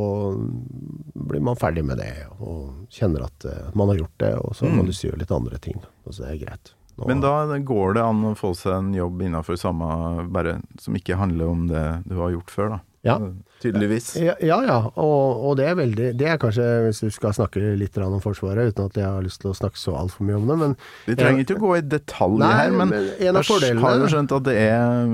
[1.15, 4.67] blir man ferdig med det, og kjenner at eh, man har gjort det, og så
[4.67, 5.81] har man lyst til å gjøre litt andre ting.
[6.05, 6.73] Og så det er greit.
[6.95, 9.89] Nå- Men da går det an å få seg en jobb innafor samme,
[10.31, 12.79] bare som ikke handler om det du har gjort før, da.
[13.05, 13.17] Ja.
[13.65, 14.07] Tydeligvis.
[14.21, 14.77] Ja, ja, ja.
[15.01, 18.71] Og, og det er veldig Det er kanskje, hvis du skal snakke litt om Forsvaret,
[18.73, 20.77] uten at jeg har lyst til å snakke så altfor mye om det, men
[21.09, 23.35] Vi trenger ikke å gå i detalj Nei, her, men, men jeg
[23.81, 25.11] har jo skjønt at det er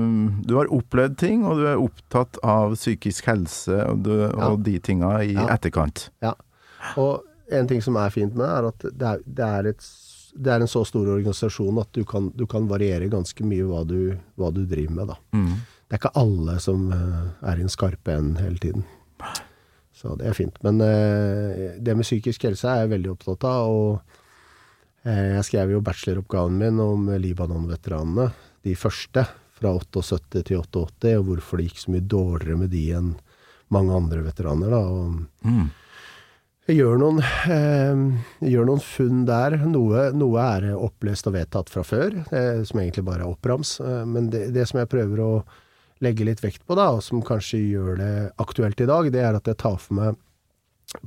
[0.48, 4.78] Du har opplevd ting, og du er opptatt av psykisk helse og, du, og de
[4.82, 5.46] tinga i Ja.
[5.54, 6.10] etterkant.
[6.22, 6.34] Ja.
[7.00, 7.22] Og
[7.52, 9.86] en ting som er fint med det, er at det er, det er, et,
[10.36, 13.82] det er en så stor organisasjon at du kan, du kan variere ganske mye hva
[13.88, 15.18] du, hva du driver med, da.
[15.36, 15.54] Mm.
[15.92, 18.84] Det er ikke alle som eh, er i en skarpe enn hele tiden.
[19.92, 20.56] Så det er fint.
[20.64, 23.68] Men eh, det med psykisk helse er jeg veldig opptatt av.
[23.68, 24.00] Og
[25.04, 28.30] eh, jeg skrev jo bacheloroppgaven min om Libanon-veteranene.
[28.64, 29.26] De første,
[29.58, 33.12] fra 78 til 88, og hvorfor det gikk så mye dårligere med de enn
[33.76, 34.72] mange andre veteraner.
[34.72, 34.80] Da.
[34.80, 35.68] Og Mm.
[36.68, 39.58] jeg gjør noen, eh, jeg gjør noen funn der.
[39.68, 43.76] Noe, noe er opplest og vedtatt fra før, eh, som egentlig bare er opprams.
[43.84, 45.44] Eh, men det, det som jeg prøver å
[46.02, 49.38] legge litt vekt på, da, og som kanskje gjør det aktuelt i dag, det er
[49.38, 50.16] at jeg tar for meg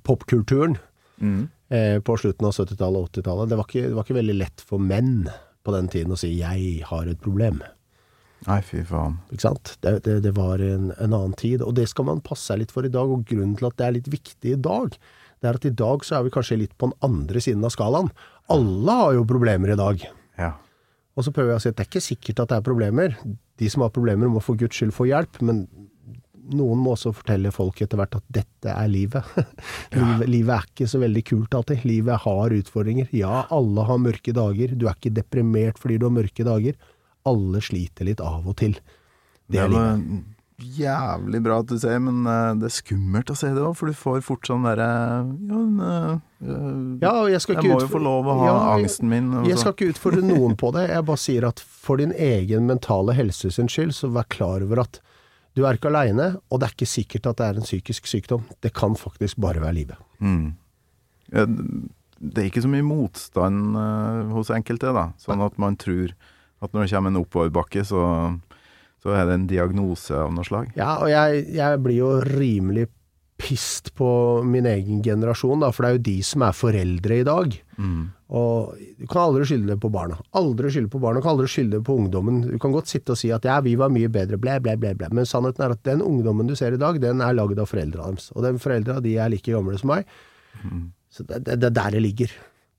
[0.03, 0.77] popkulturen
[1.21, 1.47] Mm.
[1.69, 3.49] eh, på slutten av 70-tallet og 80-tallet.
[3.49, 5.29] Det, det var ikke veldig lett for menn
[5.63, 7.61] på den tiden å si 'jeg har et problem'.
[8.45, 9.19] Nei, fy faen.
[9.31, 9.77] Ikke sant?
[9.81, 12.71] Det, det, det var en, en annen tid, og det skal man passe seg litt
[12.71, 13.09] for i dag.
[13.09, 14.97] Og grunnen til at det er litt viktig i dag,
[15.41, 17.71] det er at i dag så er vi kanskje litt på den andre siden av
[17.71, 18.11] skalaen.
[18.49, 20.03] Alle har jo problemer i dag.
[20.37, 20.51] Ja.
[21.15, 23.17] Og så prøver jeg å si at det er ikke sikkert at det er problemer.
[23.59, 25.63] De som har problemer må for guds skyld få hjelp, men
[26.53, 29.31] noen må også fortelle folk etter hvert at dette er livet.
[29.95, 30.27] livet.
[30.29, 31.87] Livet er ikke så veldig kult alltid.
[31.87, 33.09] Livet har utfordringer.
[33.15, 34.75] Ja, alle har mørke dager.
[34.75, 36.77] Du er ikke deprimert fordi du har mørke dager.
[37.25, 38.77] Alle sliter litt av og til.
[39.49, 40.34] Det er livet.
[40.61, 43.91] Jævlig bra at du sier, men eh, det er skummelt å si det òg, for
[43.91, 46.11] du får fort sånn derre ja, men, eh,
[46.45, 49.33] eh, Ja, jeg skal jeg må jo få lov å ha Ja, angsten min.
[49.35, 50.87] og Jeg skal ikke utfordre noen på det.
[50.93, 54.85] Jeg bare sier at for din egen mentale helse sin skyld, så vær klar over
[54.85, 55.01] at
[55.55, 58.43] du er ikke aleine, og det er ikke sikkert at det er en psykisk sykdom.
[58.63, 60.01] Det kan faktisk bare være livet.
[60.19, 60.55] Mm.
[61.31, 65.09] Det er ikke så mye motstand eh, hos enkelte, da.
[65.19, 66.11] Sånn at man tror
[66.63, 68.01] at når det kommer en oppoverbakke, så,
[69.05, 70.71] så er det en diagnose av noe slag.
[70.73, 72.87] Ja, og jeg, jeg blir jo rimelig
[73.37, 74.07] pissed på
[74.47, 77.57] min egen generasjon, da, for det er jo de som er foreldre i dag.
[78.39, 80.17] Og du kan aldri skylde det på barna.
[80.39, 82.39] Aldri skylde på barna, du kan aldri skylde det på ungdommen.
[82.47, 84.95] Du kan godt sitte og si at ja, vi var mye bedre, ble, ble, ble,
[84.97, 85.11] ble.
[85.19, 88.09] Men sannheten er at den ungdommen du ser i dag, den er lagd av foreldra
[88.09, 88.31] deres.
[88.33, 90.09] Og de foreldra, de er like gamle som meg.
[91.13, 92.33] Så det, det, det er der det ligger.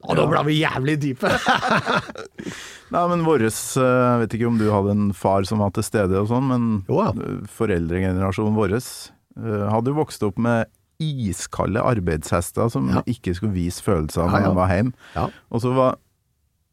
[0.07, 1.31] Å, nå ble vi jævlig dype!
[2.95, 5.87] Nei, men våres eh, Jeg vet ikke om du hadde en far som var til
[5.87, 7.11] stede og sånn, men Jo da.
[7.27, 10.71] eh, foreldregenerasjonen vår eh, hadde jo vokst opp med
[11.03, 13.03] iskalde arbeidshester som Ja.
[13.11, 14.49] ikke skulle vise følelser når ja.
[14.49, 14.95] de var hjemme.
[15.17, 15.27] Ja.
[15.53, 15.99] Og så var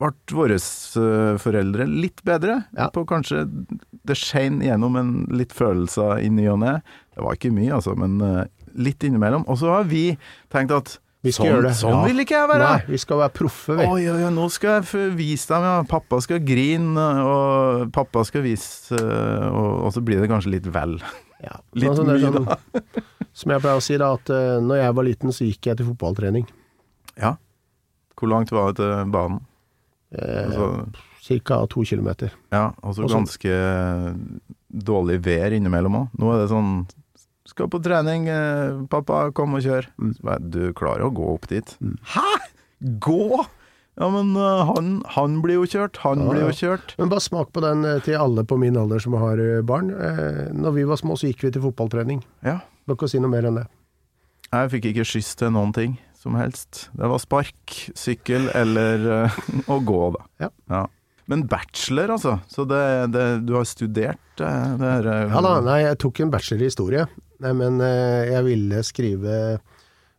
[0.03, 2.89] ble våre eh, foreldre litt bedre Ja.
[2.93, 3.45] på kanskje
[4.03, 6.73] Det skein gjennom en litt følelser i ny og ne.
[7.15, 9.45] Det var ikke mye, altså, men eh, litt innimellom.
[9.47, 10.17] Og så har vi
[10.51, 11.73] tenkt at Vi skal sånn, gjøre det.
[11.79, 12.03] sånn Ja.
[12.09, 12.65] vil ikke jeg være!
[12.67, 13.85] Nei, vi skal være proffe, vi.
[13.87, 15.75] Oi, oi, oi, nå skal jeg vise dem, ja.
[15.87, 20.97] Pappa skal grine, og pappa skal vise og, og så blir det kanskje litt vel.
[21.43, 21.55] Ja.
[21.79, 23.01] Litt som er mye, sånn-
[23.39, 25.77] Som jeg pleier å si, da, at uh, når jeg var liten, så gikk jeg
[25.79, 26.43] til fotballtrening.
[27.17, 27.31] Ja.
[28.19, 29.39] Hvor langt var det til banen?
[30.13, 30.67] Eh, Altså,
[31.23, 32.29] Cirka to kilometer.
[32.51, 33.53] ja, altså og så- ganske
[34.69, 36.07] dårlig vær innimellom òg.
[36.19, 36.69] Nå er det sånn
[37.53, 39.85] Skal på trening, eh, pappa, kom og kjør.
[40.01, 40.13] Mm.
[40.25, 41.75] Bare, Du klarer å gå opp dit.
[42.15, 42.29] Hæ?!
[42.99, 43.45] Gå?!
[43.93, 46.95] Ja, men uh, han, han blir jo kjørt, han Ja, blir jo kjørt.
[46.97, 49.37] Men bare smak på den eh, til alle på min alder som har
[49.69, 49.91] barn.
[49.93, 52.23] Eh, Når vi var små, så gikk vi til fotballtrening.
[52.41, 52.63] Ja.
[52.89, 53.67] Må ikke si noe mer enn det.
[54.49, 56.87] Jeg fikk ikke skyss til noen ting som helst.
[56.97, 59.39] Det var spark, sykkel eller uh,
[59.75, 60.49] å gå, da.
[60.49, 60.85] Ja.
[61.29, 62.39] Men bachelor, altså.
[62.49, 62.81] Så det,
[63.13, 67.05] det, du har studert det her Ja da, nei, jeg tok en bachelor i historie,
[67.43, 69.37] nei, men eh, jeg ville skrive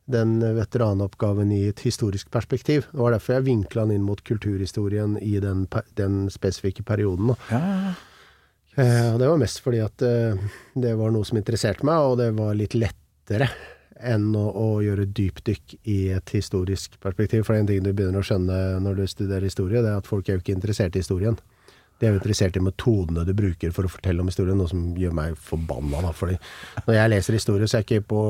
[0.04, 2.88] den veteranoppgaven i et historisk perspektiv.
[2.92, 5.64] Det var derfor jeg vinkla den inn mot kulturhistorien i den,
[5.96, 7.32] den spesifikke perioden.
[7.48, 7.94] Ja, ja, ja.
[8.74, 10.40] Eh, og det var mest fordi at eh,
[10.74, 13.48] det var noe som interesserte meg, og det var litt lettere
[14.04, 17.44] enn å, å gjøre dypdykk i et historisk perspektiv.
[17.46, 20.10] For det en ting du begynner å skjønne når du studerer historie, det er at
[20.10, 21.38] folk er jo ikke interessert i historien.
[22.04, 24.90] De er jo interessert i metodene du bruker for å fortelle om historien, noe som
[25.00, 26.02] gjør meg forbanna.
[26.04, 26.10] Da.
[26.12, 26.36] Fordi
[26.84, 28.24] når jeg leser historie, så er jeg ikke på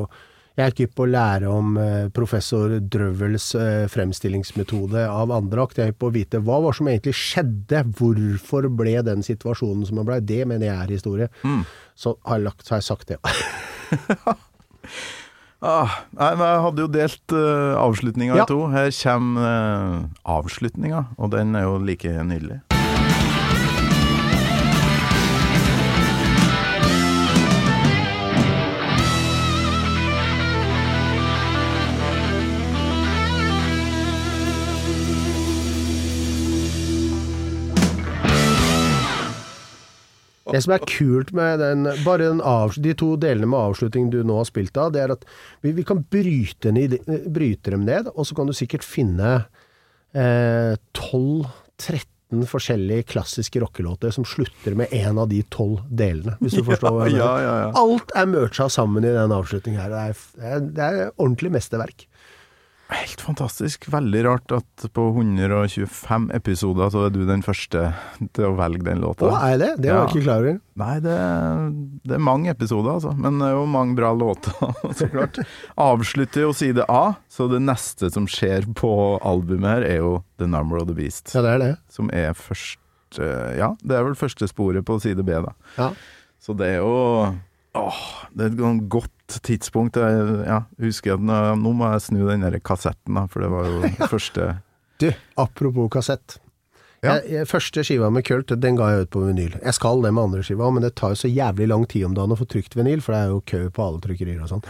[0.54, 5.80] jeg er ikke på å lære om eh, professor Drøvels eh, fremstillingsmetode av andre akt.
[5.82, 7.80] Jeg er på å vite hva var som egentlig skjedde.
[7.98, 10.20] Hvorfor ble den situasjonen som den blei.
[10.22, 11.26] Det mener jeg er historie.
[11.98, 13.18] Så har jeg, lagt, så har jeg sagt det.
[15.64, 18.44] Ah, nei, men jeg hadde jo delt uh, avslutninga Ja.
[18.44, 18.66] i to.
[18.68, 20.02] Her kommer uh,
[20.36, 22.60] avslutninga, og den er jo like nydelig.
[40.52, 44.18] Det som er kult med den, bare den av, de to delene med avslutning du
[44.26, 45.24] nå har spilt av, det er at
[45.64, 46.98] vi, vi kan bryte, ned,
[47.32, 49.30] bryte dem ned, og så kan du sikkert finne
[50.12, 56.64] eh, 12-13 forskjellige klassiske rockelåter som slutter med en av de tolv delene, hvis du
[56.68, 57.24] forstår hva jeg mener.
[57.24, 57.70] ja, ja, ja.
[57.80, 59.96] Alt er mercha sammen i den avslutningen her.
[60.10, 62.04] Er, det er, det er ordentlig mesterverk.
[62.92, 63.86] Helt fantastisk.
[63.90, 67.86] Veldig rart at på 125 episoder så er du den første
[68.36, 69.24] til å velge den låta.
[69.30, 69.70] Å, er det?
[69.80, 70.10] Det var jeg Ja.
[70.12, 70.58] ikke klar over.
[70.82, 71.14] Nei, det,
[72.04, 73.14] det er mange episoder, altså.
[73.16, 74.52] Men det er jo mange bra låter,
[74.98, 75.40] så klart.
[75.80, 78.92] Avslutter jo side A, så det neste som skjer på
[79.24, 80.12] albumet her, er jo
[80.42, 81.32] The Number of the Beast.
[81.34, 81.72] Ja, det er det.
[81.94, 82.80] Som er første
[83.56, 85.52] Ja, det er vel første sporet på side B, da.
[85.80, 85.90] Ja.
[86.42, 86.94] Så det er jo
[87.74, 88.00] Åh,
[88.34, 89.13] det er et sånn godt
[89.44, 89.96] tidspunkt.
[89.96, 93.50] Jeg ja, husker at nå, nå må jeg snu den der kassetten, da, for det
[93.52, 94.48] var jo første
[95.00, 95.08] Du,
[95.40, 96.38] apropos kassett.
[97.04, 97.18] Ja.
[97.18, 99.58] Jeg, jeg, første skiva med Kult, den ga jeg ut på vinyl.
[99.60, 102.14] Jeg skal det med andre skiva, men det tar jo så jævlig lang tid om
[102.16, 104.64] dagen å få trykt vinyl, for det er jo kø på alle trykkerier og sånn.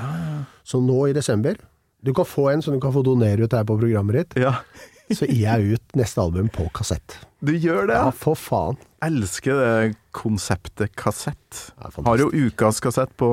[0.66, 1.60] Så nå i desember
[2.04, 4.42] Du kan få en som du kan få donere ut her på programmet ditt.
[4.44, 4.56] Ja,
[5.14, 7.18] Så gir jeg ut neste album på kassett.
[7.44, 7.94] du gjør det?
[8.00, 8.10] Ja, Ja.
[8.16, 8.78] for faen.
[9.04, 11.58] Elsker det konseptet kassett.
[11.76, 12.04] Det.
[12.06, 13.28] Har jo ukas kassett på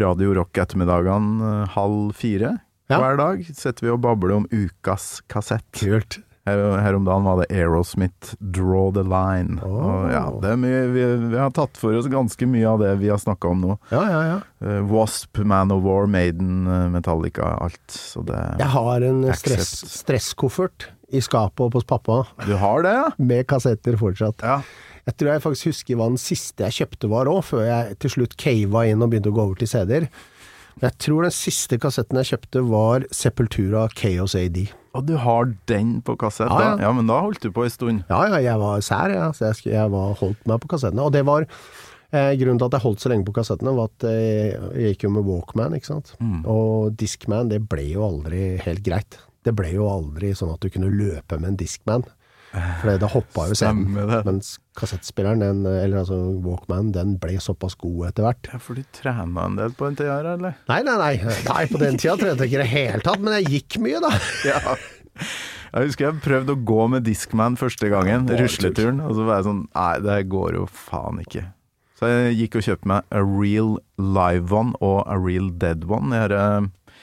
[0.00, 2.58] Radio Rock ettermiddagene eh, halv fire.
[2.90, 2.98] Ja.
[3.00, 5.68] Hver dag Setter vi og babler om ukas kassett.
[5.78, 6.20] Kult.
[6.42, 9.60] Her, her om dagen var det Aerosmith 'Draw the Line'.
[9.62, 9.76] Oh.
[9.78, 13.12] Og ja, det mye, vi, vi har tatt for oss ganske mye av det vi
[13.12, 13.76] har snakka om nå.
[13.94, 14.38] Ja, ja, ja.
[14.66, 17.84] Eh, Wasp, Man of War, Maiden, eh, Metallica, alt.
[17.94, 19.70] Så det Jeg har en stress,
[20.02, 23.10] stresskoffert i skapet oppe hos pappa, Du har det, ja?
[23.18, 24.42] med kassetter fortsatt.
[24.42, 24.62] Ja.
[25.08, 28.14] Jeg tror jeg faktisk husker hva den siste jeg kjøpte var òg, før jeg til
[28.16, 30.06] slutt cava inn og begynte å gå over til CD-er.
[30.76, 34.62] Men jeg tror den siste kassetten jeg kjøpte var Sepultura Chaos AD.
[34.96, 36.50] Og du har den på kassett?
[36.52, 36.74] Ja, ja.
[36.76, 36.86] da?
[36.86, 38.04] ja, men da holdt du på en stund.
[38.12, 39.26] Ja, ja, jeg var sær, ja.
[39.36, 41.06] Så jeg, jeg var holdt meg på kassettene.
[41.08, 44.08] Og det var eh, Grunnen til at jeg holdt så lenge på kassettene, var at
[44.08, 46.14] eh, jeg gikk jo med Walkman, ikke sant.
[46.44, 49.18] Og Discman, det ble jo aldri helt greit.
[49.42, 52.04] Det ble jo aldri sånn at du kunne løpe med en Discman.
[52.52, 53.94] For det hoppa jo scenen.
[54.26, 58.50] Mens kassettspilleren, den, eller altså Walkman, den ble såpass god etter hvert.
[58.52, 60.58] Ja, For du trena en del på den tida her, eller?
[60.68, 61.14] Nei, nei, nei.
[61.48, 64.02] nei på den tida trente jeg ikke i det hele tatt, men jeg gikk mye,
[64.04, 64.12] da.
[64.52, 64.76] Ja.
[65.72, 69.38] Jeg husker jeg prøvde å gå med Discman første gangen, ja, rusleturen, og så var
[69.38, 71.46] jeg sånn Nei, det går jo faen ikke.
[71.96, 76.10] Så jeg gikk og kjøpte meg A Real Live One og A Real Dead One.
[76.12, 76.96] De her eh,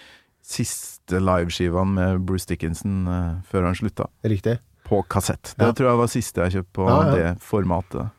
[0.45, 4.59] siste liveskivene med Bruce Dickinson uh, før han slutta, Riktig.
[4.89, 5.53] På kassett.
[5.55, 5.73] Det Ja.
[5.77, 7.11] tror jeg var siste jeg kjøpte på Ja, ja.
[7.15, 8.09] det formatet.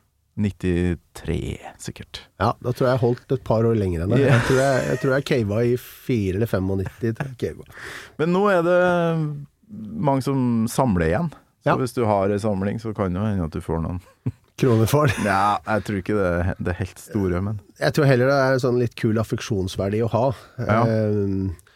[0.40, 2.22] 93, sikkert.
[2.40, 4.20] Ja, da tror jeg jeg holdt et par år lenger enn det.
[4.22, 4.38] Yeah.
[4.38, 7.14] Jeg tror jeg, jeg, tror jeg cava i 4 eller 95.
[7.18, 7.78] tror jeg cava.
[8.22, 8.78] Men nå er det
[10.08, 11.32] mange som samler igjen.
[11.66, 14.00] Så hvis du har ei samling, så kan det hende at du får noen
[14.60, 15.08] Kroner for.
[15.24, 18.56] Ja, jeg tror ikke det er det helt store, men Jeg tror heller det er
[18.56, 20.24] en sånn litt kul affeksjonsverdi å ha.
[20.60, 20.80] Ja.
[20.84, 21.69] Eh,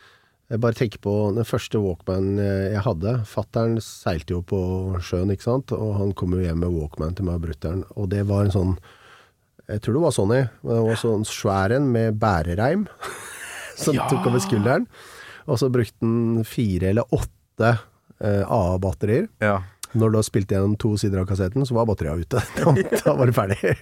[0.54, 3.16] Jeg bare tenker på den første Walkman jeg hadde.
[3.26, 4.58] Fattern seilte jo på
[5.02, 5.72] sjøen, ikke sant.
[5.74, 7.80] Og han kom jo hjem med Walkman til meg og brutter'n.
[7.98, 8.74] Og det var en sånn
[9.66, 10.40] Jeg tror det var Sony.
[10.62, 12.86] Men det var sånn svær en med bærereim.
[13.82, 14.86] som tok over skulderen.
[15.50, 17.74] Og så brukte den fire eller åtte
[18.20, 19.30] eh, AA-batterier.
[19.44, 19.60] ja.
[19.94, 22.40] Når du har spilt gjennom to sider av kassetten, så var batteriet ute.
[22.58, 22.72] Da,
[23.04, 23.74] da var det ferdig.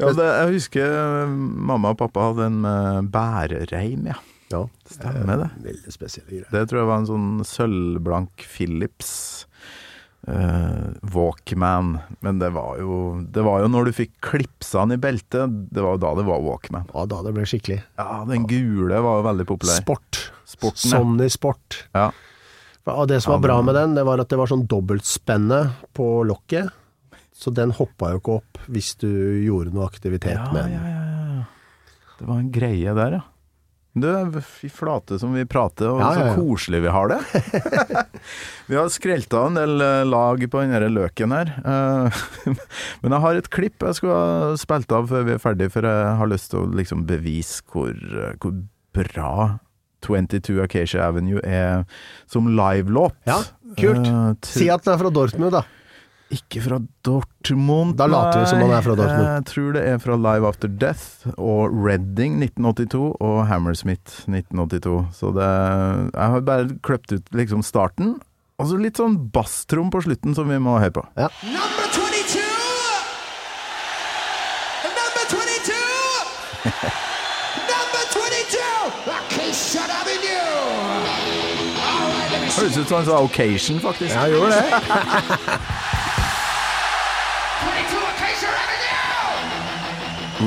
[0.00, 1.34] ja det, jeg husker eh,
[1.70, 4.16] mamma og pappa hadde en bærereim, ja.
[4.52, 5.50] Ja, Stemmer det.
[5.64, 6.50] veldig spesielle greier.
[6.52, 9.12] Det tror jeg var en sånn sølvblank Philips
[10.28, 11.98] eh, Walkman.
[12.20, 12.98] Men det var jo
[13.32, 16.26] Det var jo når du fikk klipsa den i beltet, det var jo da det
[16.28, 16.86] var Walkman.
[16.94, 17.80] Ja, da det ble skikkelig.
[17.98, 19.80] Ja, den gule var jo veldig populær.
[19.82, 20.20] Sport.
[20.52, 20.90] Sporten.
[20.92, 21.82] Sony Sport.
[21.96, 22.10] Ja.
[22.92, 25.60] Og det som Ja, var bra med den, det var at det var sånn dobbeltspenne
[25.94, 26.70] på lokket.
[27.32, 29.08] Så den hoppa jo ikke opp hvis du
[29.42, 31.04] gjorde noe aktivitet Ja, med ja, ja,
[31.40, 31.44] ja.
[32.20, 33.22] Det var en greie der, ja.
[33.92, 34.08] Du,
[34.40, 36.28] fy flate som vi prater, og Ja, ja, ja.
[36.32, 37.18] så koselig vi har det.
[38.70, 41.52] vi har skrelta en del eh, lag på den her løken her.
[41.60, 42.22] Eh,
[43.02, 45.84] Men jeg har et klipp jeg skulle ha spilt av før vi er ferdig, for
[45.84, 48.56] jeg har lyst til å liksom bevise hvor, eh, hvor
[48.96, 49.34] bra
[50.02, 51.84] 22 Acacia Avenue er
[52.32, 53.14] som livelåt.
[53.28, 53.42] Ja,
[53.78, 54.08] kult.
[54.08, 55.62] Uh, Si at den er fra Dortmund, da.
[56.32, 57.96] Ikke fra Dortmund.
[58.00, 59.28] Da later vi som han er fra Dortmund.
[59.28, 64.96] Jeg tror det er fra Live After Death og Redding 1982 og Hammersmith 1982.
[65.18, 65.48] Så det
[66.14, 68.16] Jeg har bare kløpt ut liksom starten,
[68.58, 71.04] og så litt sånn basstrom på slutten som vi må høre på.
[71.16, 72.42] Number 22!
[74.88, 75.78] Number 22!
[77.72, 78.60] Number 22!
[79.12, 80.42] Acacia shut up in you!
[82.52, 84.12] Høres ut som en sånn occasion, faktisk.
[84.14, 84.62] Ja, gjorde det.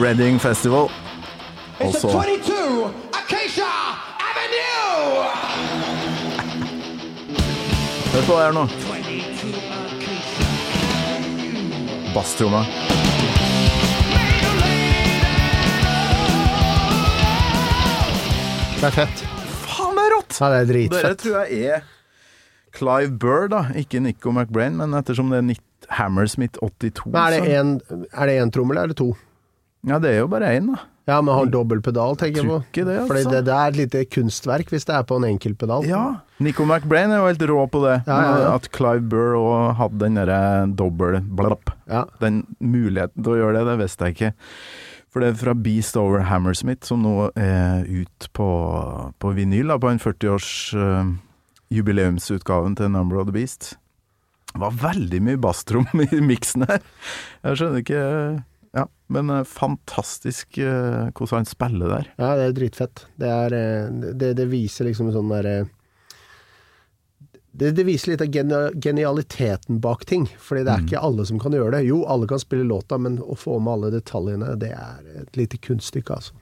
[0.01, 0.89] Redding Festival.
[1.79, 3.71] It's så the 22 Acacia
[4.27, 5.23] Avenue!
[8.13, 8.63] Hør på det her nå.
[12.15, 12.65] Basstromma.
[18.75, 19.23] Det er fett.
[19.65, 20.39] Faen, det er rått!
[20.41, 21.05] Ja, det er dritfett.
[21.05, 21.85] Dere tror jeg er
[22.75, 23.61] Clive Burr, da.
[23.79, 27.73] Ikke Nico McBrain, men ettersom det er Nitt Hammersmith 82 Men er det en,
[28.11, 29.13] er det én trommel, eller er det to?
[29.85, 30.83] Ja, det er jo bare én, da.
[31.05, 32.57] Ja, men har dobbel pedal, tenker jeg på.
[32.73, 33.09] Det, altså.
[33.11, 35.85] Fordi det, det er et lite kunstverk hvis det er på en enkel pedal.
[35.85, 36.01] Ja.
[36.41, 37.99] Nico McBrain er jo helt rå på det.
[38.07, 38.55] Ja, ja, ja.
[38.57, 40.39] At Clive Burr òg hadde den derre
[40.73, 41.69] dobbel blapp.
[41.85, 42.07] Ja.
[42.23, 44.31] Den muligheten til å gjøre det, det visste jeg ikke.
[45.13, 48.49] For det er fra Beast Over Hammersmith, som nå er ut på,
[49.21, 51.13] på vinyl, da, på en 40-års uh,
[51.71, 53.75] jubileumsutgaven til Number of the Beast.
[54.55, 56.83] Det var veldig mye basstrom i miksen her.
[57.45, 58.03] Jeg skjønner ikke
[58.75, 62.11] Ja, men eh, fantastisk eh, hvordan han spiller der.
[62.19, 63.05] Ja, det er dritfett.
[63.15, 65.57] Det, er, eh, det, det viser liksom sånn derre
[67.55, 70.25] det, det viser litt av genialiteten bak ting.
[70.43, 71.85] Fordi det er ikke alle som kan gjøre det.
[71.87, 75.61] Jo, alle kan spille låta, men å få med alle detaljene, det er et lite
[75.63, 76.35] kunststykke, altså.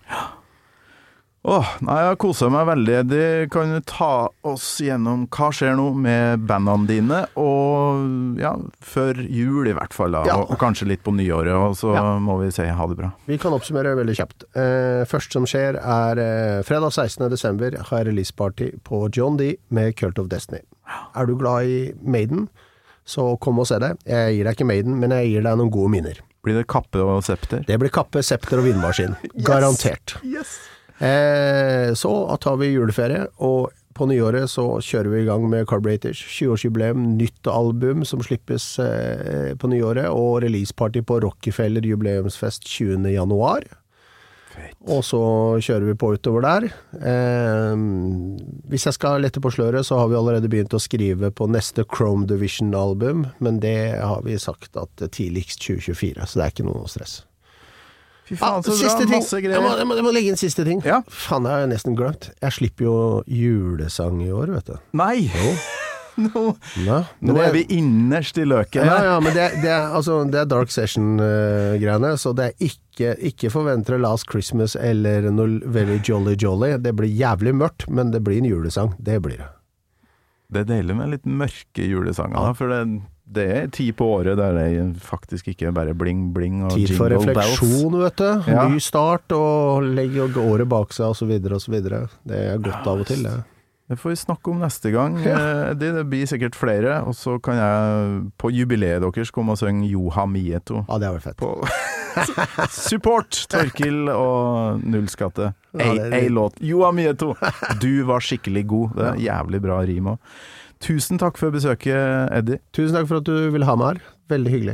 [1.44, 2.98] Åh, nei, jeg koser meg veldig.
[3.12, 9.20] De kan du ta oss gjennom hva skjer nå med bandene dine, og ja, før
[9.28, 10.22] jul i hvert fall, da.
[10.30, 10.38] Ja.
[10.40, 12.06] Og, og kanskje litt på nyåret, og så Ja.
[12.24, 13.12] må vi si ha det bra.
[13.28, 14.48] Vi kan oppsummere veldig kjapt.
[14.56, 17.28] Eh, først som skjer er eh, fredag 16.
[17.36, 20.64] desember har releaseparty på John D med Cult of Destiny.
[21.12, 22.48] Er du glad i Maiden,
[23.04, 23.98] så kom og se det.
[24.08, 26.24] Jeg gir deg ikke Maiden, men jeg gir deg noen gode minner.
[26.44, 27.68] Blir det kappe og septer?
[27.68, 29.20] Det blir kappe, septer og vindmaskin.
[29.48, 30.16] Garantert.
[30.24, 30.56] Yes!
[31.00, 36.22] Eh, så tar vi juleferie, og på nyåret så kjører vi i gang med Carburetors.
[36.38, 43.10] 20-årsjubileum, nytt album som slippes eh, på nyåret, og releaseparty på Rockefeller jubileumsfest 20.
[43.14, 43.66] januar.
[44.86, 45.20] Og så
[45.66, 46.66] kjører vi på utover der.
[46.94, 47.84] Eh,
[48.70, 51.86] hvis jeg skal lette på sløret, så har vi allerede begynt å skrive på neste
[51.90, 56.90] Chrome Division-album, men det har vi sagt at tidligst 2024, så det er ikke noe
[56.92, 57.22] stress.
[58.30, 59.06] Fy faen, så bra.
[59.18, 59.78] Masse Jeg må, greier.
[59.82, 60.80] jeg, må, jeg må legge inn siste ting.
[60.88, 61.02] Ja.
[61.12, 62.30] Faen, det har jeg nesten glemt.
[62.42, 62.98] Jeg slipper jo
[63.28, 64.78] julesang i år, vet du.
[64.96, 65.30] Nei!
[66.14, 66.42] Nå,
[66.86, 70.20] Ja, nå det- er vi innerst i løken Ja, ja, men det, det, er, altså,
[70.30, 75.58] det er Dark Session-greiene, så det er ikke, ikke forvent dere Last Christmas eller noe
[75.74, 76.76] Very Jolly Jolly.
[76.86, 78.94] Det blir jævlig mørkt, men det blir en julesang.
[79.02, 79.50] Det blir det.
[80.54, 82.84] Det er deilig med litt mørke julesanger, da, for det,
[83.36, 84.68] det er tid på året der det
[85.04, 87.56] faktisk ikke bare bling-bling og Tid for jingle bells.
[87.58, 88.52] refleksjon, vet du.
[88.52, 88.68] Ja.
[88.70, 91.80] Ny start, og legge året bak seg, osv., osv.
[91.84, 93.40] Det er godt av og til, det.
[93.92, 95.18] Det får vi snakke om neste gang.
[95.22, 95.74] Ja.
[95.76, 99.90] Det, det blir sikkert flere, og så kan jeg på jubileet deres komme og synge
[99.92, 100.86] Joha Mieto.
[100.88, 101.44] Ja, det har vært fett.
[101.44, 101.68] På
[102.88, 105.52] Support Torkil og Nullskatte.
[105.82, 106.58] Ei, ei låt.
[106.64, 107.34] Joha Mieto,
[107.82, 108.98] du var skikkelig god.
[108.98, 110.36] Det er jævlig bra rim òg.
[110.84, 111.96] Tusen takk for besøket,
[112.36, 112.60] Eddie.
[112.76, 114.00] Tusen takk for at du ville ha meg her.
[114.34, 114.74] Veldig hyggelig.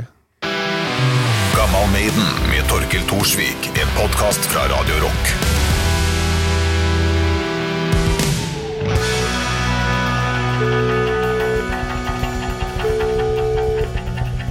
[1.54, 3.68] Gammal Maiden med Torkel Thorsvik.
[3.78, 5.30] En podkast fra Radio Rock.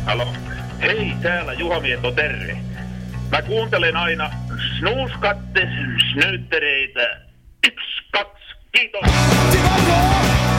[0.05, 0.25] Halo.
[0.81, 2.57] Hei, täällä Juha Mieto, terve.
[3.31, 4.31] Mä kuuntelen aina
[4.77, 5.67] snuuskatte
[6.11, 7.19] snyyttereitä.
[7.67, 10.58] Yksi, kaksi, kiitos.